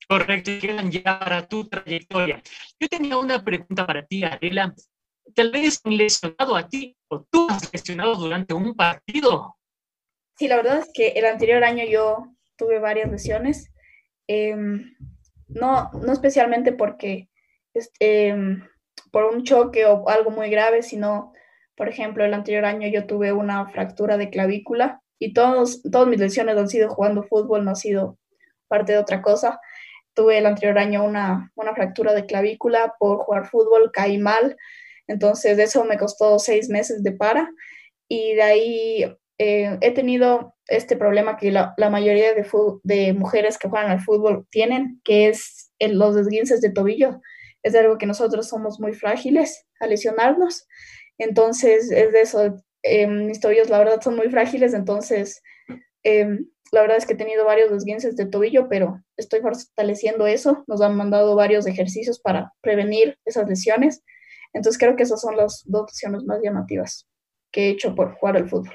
Correcto, 0.09 0.51
quedan 0.61 0.91
ya 0.91 1.21
para 1.21 1.47
tu 1.47 1.69
trayectoria. 1.69 2.43
Yo 2.81 2.89
tenía 2.89 3.17
una 3.17 3.45
pregunta 3.45 3.87
para 3.87 4.05
ti, 4.05 4.25
Adela. 4.25 4.75
Tal 5.37 5.53
vez 5.53 5.81
lesionado 5.85 6.57
a 6.57 6.67
ti 6.67 6.97
o 7.07 7.23
tú 7.31 7.47
has 7.49 7.73
lesionado 7.73 8.17
durante 8.17 8.53
un 8.53 8.75
partido. 8.75 9.60
Sí, 10.41 10.49
la 10.49 10.57
verdad 10.57 10.79
es 10.79 10.89
que 10.95 11.09
el 11.09 11.27
anterior 11.27 11.63
año 11.65 11.85
yo 11.85 12.33
tuve 12.57 12.79
varias 12.79 13.11
lesiones. 13.11 13.71
Em, 14.27 14.97
no, 15.49 15.91
no 15.93 16.13
especialmente 16.15 16.73
porque 16.73 17.29
este, 17.75 18.35
por 19.13 19.25
un 19.27 19.45
choque 19.45 19.85
o 19.85 20.09
algo 20.09 20.31
muy 20.31 20.49
grave, 20.49 20.83
sino, 20.83 21.35
por 21.77 21.91
ejemplo, 21.91 22.25
el 22.25 22.33
anterior 22.33 22.65
año 22.65 22.89
yo 22.89 23.07
tuve 23.07 23.35
una 23.35 23.69
fractura 23.69 24.17
de 24.17 24.31
clavícula 24.31 25.03
y 25.19 25.35
todos, 25.35 25.83
todas 25.83 26.09
mis 26.09 26.19
lesiones 26.19 26.57
han 26.57 26.71
sido 26.71 26.89
jugando 26.89 27.23
fútbol, 27.23 27.67
no 27.67 27.73
ha 27.73 27.75
sido 27.75 28.17
parte 28.67 28.93
de 28.93 28.99
otra 28.99 29.21
cosa. 29.21 29.61
Tuve 30.15 30.39
el 30.39 30.47
anterior 30.47 30.79
año 30.79 31.05
una, 31.05 31.53
una 31.55 31.75
fractura 31.75 32.15
de 32.15 32.25
clavícula 32.25 32.95
por 32.99 33.19
jugar 33.19 33.47
fútbol, 33.47 33.91
caí 33.93 34.17
mal, 34.17 34.57
entonces 35.07 35.59
eso 35.59 35.85
me 35.85 35.99
costó 35.99 36.39
seis 36.39 36.71
meses 36.71 37.03
de 37.03 37.13
para 37.13 37.51
y 38.09 38.33
de 38.37 38.43
ahí 38.43 39.17
eh, 39.43 39.79
he 39.81 39.93
tenido 39.93 40.55
este 40.67 40.99
problema 40.99 41.39
que 41.39 41.51
la, 41.51 41.75
mayoría 41.79 42.35
de, 42.35 42.47
de, 42.83 43.15
mujeres 43.15 43.57
que 43.57 43.71
juegan 43.71 43.91
al 43.91 44.01
fútbol 44.01 44.47
tienen, 44.51 45.01
que 45.03 45.29
es 45.29 45.73
el, 45.79 45.99
los 45.99 46.15
desguinces 46.15 46.61
de 46.61 46.71
tobillo. 46.71 47.23
Es 47.63 47.75
algo 47.75 47.97
que 47.97 48.05
nosotros 48.05 48.49
somos 48.49 48.79
muy 48.81 48.93
frágiles 48.93 49.65
a 49.81 49.87
lesionarnos. 49.87 50.67
Entonces, 51.17 51.91
es 51.91 52.13
de 52.13 52.21
eso. 52.21 52.63
Eh, 52.83 53.07
mis 53.07 53.41
tobillos, 53.41 53.71
la 53.71 53.79
verdad, 53.79 54.03
son 54.03 54.15
muy 54.15 54.29
frágiles. 54.29 54.75
Entonces, 54.75 55.41
eh, 56.05 56.29
la 56.71 56.83
verdad 56.83 56.99
es 56.99 57.07
que 57.07 57.15
he 57.15 57.17
tenido 57.17 57.47
varios 57.47 57.71
desguinces 57.71 58.17
de 58.17 58.27
tobillo, 58.27 58.69
pero 58.69 59.03
estoy 59.17 59.41
fortaleciendo 59.41 60.27
eso. 60.27 60.65
Nos 60.67 60.83
han 60.83 60.97
mandado 60.97 61.35
varios 61.35 61.67
ejercicios 61.67 62.21
para 62.21 62.53
prevenir 62.61 63.17
esas 63.25 63.49
lesiones. 63.49 64.03
Entonces, 64.53 64.79
creo 64.79 64.97
que 64.97 65.05
esas 65.05 65.23
son 65.23 65.39
las 65.39 65.63
dos 65.65 65.91
lesiones 65.91 66.25
más 66.25 66.41
llamativas 66.43 67.09
que 67.51 67.69
he 67.69 67.71
hecho 67.71 67.95
por 67.95 68.17
jugar 68.17 68.37
al 68.37 68.47
fútbol. 68.47 68.75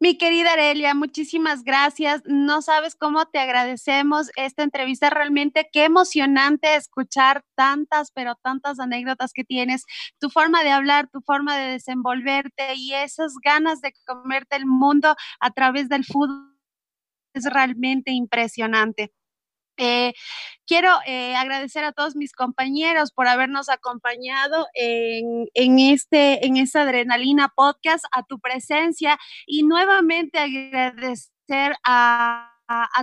Mi 0.00 0.18
querida 0.18 0.52
Arelia, 0.52 0.94
muchísimas 0.94 1.64
gracias. 1.64 2.20
No 2.26 2.60
sabes 2.60 2.94
cómo 2.96 3.24
te 3.26 3.38
agradecemos 3.38 4.30
esta 4.36 4.62
entrevista. 4.62 5.08
Realmente 5.08 5.70
qué 5.72 5.84
emocionante 5.84 6.74
escuchar 6.76 7.44
tantas, 7.54 8.10
pero 8.10 8.34
tantas 8.34 8.78
anécdotas 8.78 9.32
que 9.32 9.44
tienes, 9.44 9.84
tu 10.20 10.28
forma 10.28 10.62
de 10.62 10.70
hablar, 10.70 11.08
tu 11.10 11.22
forma 11.22 11.56
de 11.56 11.70
desenvolverte 11.72 12.74
y 12.74 12.92
esas 12.92 13.32
ganas 13.42 13.80
de 13.80 13.94
comerte 14.06 14.56
el 14.56 14.66
mundo 14.66 15.16
a 15.40 15.50
través 15.52 15.88
del 15.88 16.04
fútbol. 16.04 16.52
Es 17.34 17.44
realmente 17.46 18.12
impresionante. 18.12 19.12
Eh, 19.76 20.14
quiero 20.66 20.90
eh, 21.06 21.34
agradecer 21.36 21.84
a 21.84 21.92
todos 21.92 22.16
mis 22.16 22.32
compañeros 22.32 23.12
por 23.12 23.28
habernos 23.28 23.68
acompañado 23.68 24.66
en, 24.74 25.78
este, 25.78 26.46
en 26.46 26.56
esta 26.56 26.82
Adrenalina 26.82 27.52
Podcast, 27.54 28.04
a 28.12 28.22
tu 28.22 28.38
presencia 28.38 29.18
y 29.46 29.62
nuevamente 29.62 30.38
agradecer 30.38 31.76
a, 31.84 32.52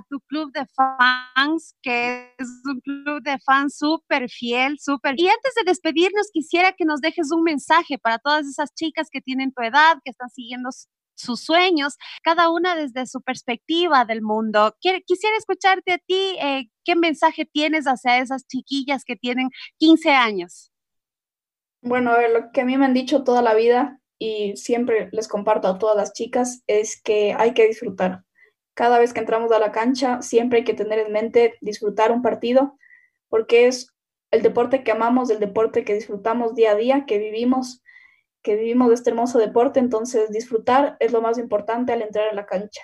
tu 0.09 0.19
club 0.27 0.51
de 0.51 0.65
fans, 0.75 1.73
que 1.81 2.33
es 2.37 2.47
un 2.65 2.81
club 2.81 3.23
de 3.23 3.39
fans 3.39 3.77
súper 3.77 4.29
fiel, 4.29 4.77
súper. 4.77 5.15
Y 5.17 5.29
antes 5.29 5.53
de 5.55 5.63
despedirnos, 5.63 6.31
quisiera 6.33 6.73
que 6.73 6.83
nos 6.83 6.99
dejes 6.99 7.31
un 7.31 7.43
mensaje 7.43 7.97
para 7.97 8.19
todas 8.19 8.45
esas 8.45 8.73
chicas 8.73 9.07
que 9.09 9.21
tienen 9.21 9.53
tu 9.53 9.63
edad, 9.63 9.99
que 10.03 10.11
están 10.11 10.29
siguiendo 10.29 10.69
sus 11.15 11.41
sueños, 11.41 11.97
cada 12.23 12.49
una 12.49 12.75
desde 12.75 13.05
su 13.05 13.21
perspectiva 13.21 14.05
del 14.05 14.21
mundo. 14.21 14.75
Quisiera 15.05 15.37
escucharte 15.37 15.93
a 15.93 15.97
ti, 15.97 16.37
eh, 16.41 16.69
¿qué 16.83 16.95
mensaje 16.95 17.45
tienes 17.45 17.85
hacia 17.85 18.19
esas 18.19 18.47
chiquillas 18.47 19.03
que 19.05 19.15
tienen 19.15 19.49
15 19.77 20.11
años? 20.11 20.71
Bueno, 21.81 22.11
a 22.11 22.17
ver, 22.17 22.31
lo 22.31 22.51
que 22.51 22.61
a 22.61 22.65
mí 22.65 22.77
me 22.77 22.85
han 22.85 22.93
dicho 22.93 23.23
toda 23.23 23.41
la 23.41 23.53
vida 23.53 23.99
y 24.17 24.55
siempre 24.55 25.09
les 25.11 25.27
comparto 25.27 25.67
a 25.67 25.77
todas 25.77 25.97
las 25.97 26.13
chicas 26.13 26.63
es 26.67 27.01
que 27.01 27.33
hay 27.37 27.53
que 27.53 27.67
disfrutar. 27.67 28.23
Cada 28.73 28.97
vez 28.97 29.13
que 29.13 29.19
entramos 29.19 29.51
a 29.51 29.59
la 29.59 29.71
cancha, 29.71 30.21
siempre 30.21 30.59
hay 30.59 30.63
que 30.63 30.73
tener 30.73 30.99
en 30.99 31.11
mente 31.11 31.55
disfrutar 31.61 32.11
un 32.11 32.21
partido, 32.21 32.77
porque 33.27 33.67
es 33.67 33.93
el 34.31 34.41
deporte 34.41 34.83
que 34.83 34.91
amamos, 34.91 35.29
el 35.29 35.39
deporte 35.39 35.83
que 35.83 35.93
disfrutamos 35.93 36.55
día 36.55 36.71
a 36.71 36.75
día, 36.75 37.05
que 37.05 37.19
vivimos 37.19 37.82
que 38.43 38.55
vivimos 38.55 38.89
de 38.89 38.95
este 38.95 39.09
hermoso 39.09 39.39
deporte, 39.39 39.79
entonces 39.79 40.29
disfrutar 40.29 40.97
es 40.99 41.11
lo 41.11 41.21
más 41.21 41.37
importante 41.37 41.93
al 41.93 42.01
entrar 42.01 42.29
a 42.29 42.35
la 42.35 42.45
cancha. 42.45 42.81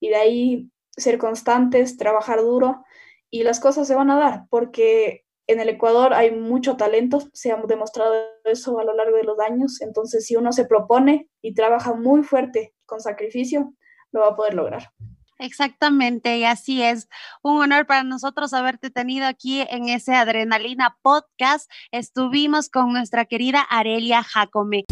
Y 0.00 0.08
de 0.08 0.16
ahí 0.16 0.70
ser 0.96 1.18
constantes, 1.18 1.96
trabajar 1.96 2.40
duro 2.40 2.84
y 3.30 3.42
las 3.42 3.60
cosas 3.60 3.88
se 3.88 3.94
van 3.94 4.10
a 4.10 4.18
dar, 4.18 4.44
porque 4.50 5.24
en 5.46 5.60
el 5.60 5.68
Ecuador 5.68 6.14
hay 6.14 6.30
mucho 6.30 6.76
talento, 6.76 7.20
se 7.32 7.50
ha 7.50 7.56
demostrado 7.66 8.14
eso 8.44 8.78
a 8.78 8.84
lo 8.84 8.94
largo 8.94 9.16
de 9.16 9.24
los 9.24 9.38
años, 9.40 9.80
entonces 9.80 10.26
si 10.26 10.36
uno 10.36 10.52
se 10.52 10.66
propone 10.66 11.28
y 11.40 11.54
trabaja 11.54 11.94
muy 11.94 12.22
fuerte 12.22 12.74
con 12.86 13.00
sacrificio, 13.00 13.74
lo 14.12 14.20
va 14.20 14.28
a 14.28 14.36
poder 14.36 14.54
lograr. 14.54 14.92
Exactamente, 15.42 16.38
y 16.38 16.44
así 16.44 16.82
es. 16.84 17.08
Un 17.42 17.60
honor 17.60 17.84
para 17.84 18.04
nosotros 18.04 18.52
haberte 18.52 18.90
tenido 18.90 19.26
aquí 19.26 19.60
en 19.60 19.88
ese 19.88 20.14
Adrenalina 20.14 20.96
Podcast. 21.02 21.68
Estuvimos 21.90 22.68
con 22.68 22.92
nuestra 22.92 23.24
querida 23.24 23.60
Arelia 23.62 24.22
Jacome. 24.22 24.84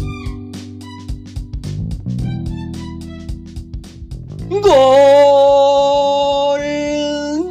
¡Gol 4.49 4.61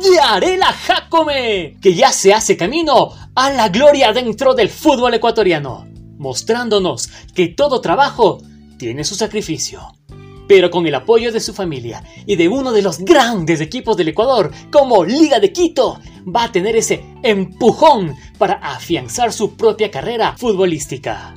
de 0.03 0.21
Arela 0.23 0.71
Jacome! 0.71 1.79
Que 1.81 1.95
ya 1.95 2.13
se 2.13 2.35
hace 2.35 2.59
camino 2.59 3.13
a 3.35 3.51
la 3.51 3.71
gloria 3.71 4.13
dentro 4.13 4.53
del 4.53 4.69
fútbol 4.69 5.15
ecuatoriano, 5.15 5.89
mostrándonos 6.19 7.09
que 7.35 7.49
todo 7.49 7.81
trabajo 7.81 8.43
tiene 8.77 9.05
su 9.05 9.15
sacrificio 9.15 9.95
pero 10.51 10.69
con 10.69 10.85
el 10.85 10.97
apoyo 10.97 11.31
de 11.31 11.39
su 11.39 11.55
familia 11.55 12.03
y 12.27 12.35
de 12.35 12.49
uno 12.49 12.73
de 12.73 12.83
los 12.83 12.99
grandes 12.99 13.61
equipos 13.61 13.97
del 13.97 14.09
Ecuador, 14.09 14.51
como 14.73 15.05
Liga 15.05 15.39
de 15.39 15.53
Quito, 15.53 16.01
va 16.27 16.43
a 16.43 16.51
tener 16.51 16.75
ese 16.75 17.05
empujón 17.23 18.17
para 18.37 18.55
afianzar 18.55 19.33
su 19.33 19.57
propia 19.57 19.93
carrera 19.93 20.35
futbolística. 20.37 21.37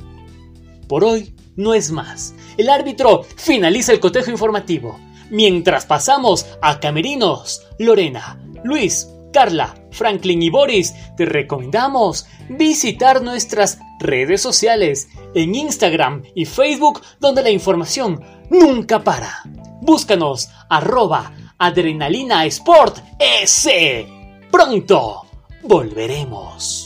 Por 0.88 1.04
hoy 1.04 1.32
no 1.56 1.76
es 1.76 1.92
más. 1.92 2.34
El 2.58 2.72
árbitro 2.72 3.22
finaliza 3.36 3.92
el 3.92 4.00
cotejo 4.00 4.32
informativo. 4.32 5.00
Mientras 5.30 5.86
pasamos 5.86 6.48
a 6.64 6.80
Camerinos, 6.80 7.62
Lorena, 7.78 8.44
Luis, 8.64 9.10
Carla, 9.32 9.76
Franklin 9.92 10.42
y 10.42 10.50
Boris, 10.50 10.92
te 11.18 11.26
recomendamos 11.26 12.26
visitar 12.50 13.22
nuestras 13.22 13.78
redes 14.00 14.42
sociales 14.42 15.08
en 15.36 15.54
Instagram 15.54 16.24
y 16.34 16.46
Facebook 16.46 17.02
donde 17.20 17.44
la 17.44 17.52
información 17.52 18.22
nunca 18.54 19.04
para. 19.04 19.44
Búscanos 19.82 20.50
arroba 20.70 21.32
adrenalina 21.58 22.46
sport 22.46 23.00
S. 23.20 24.08
Pronto 24.52 25.26
volveremos. 25.64 26.83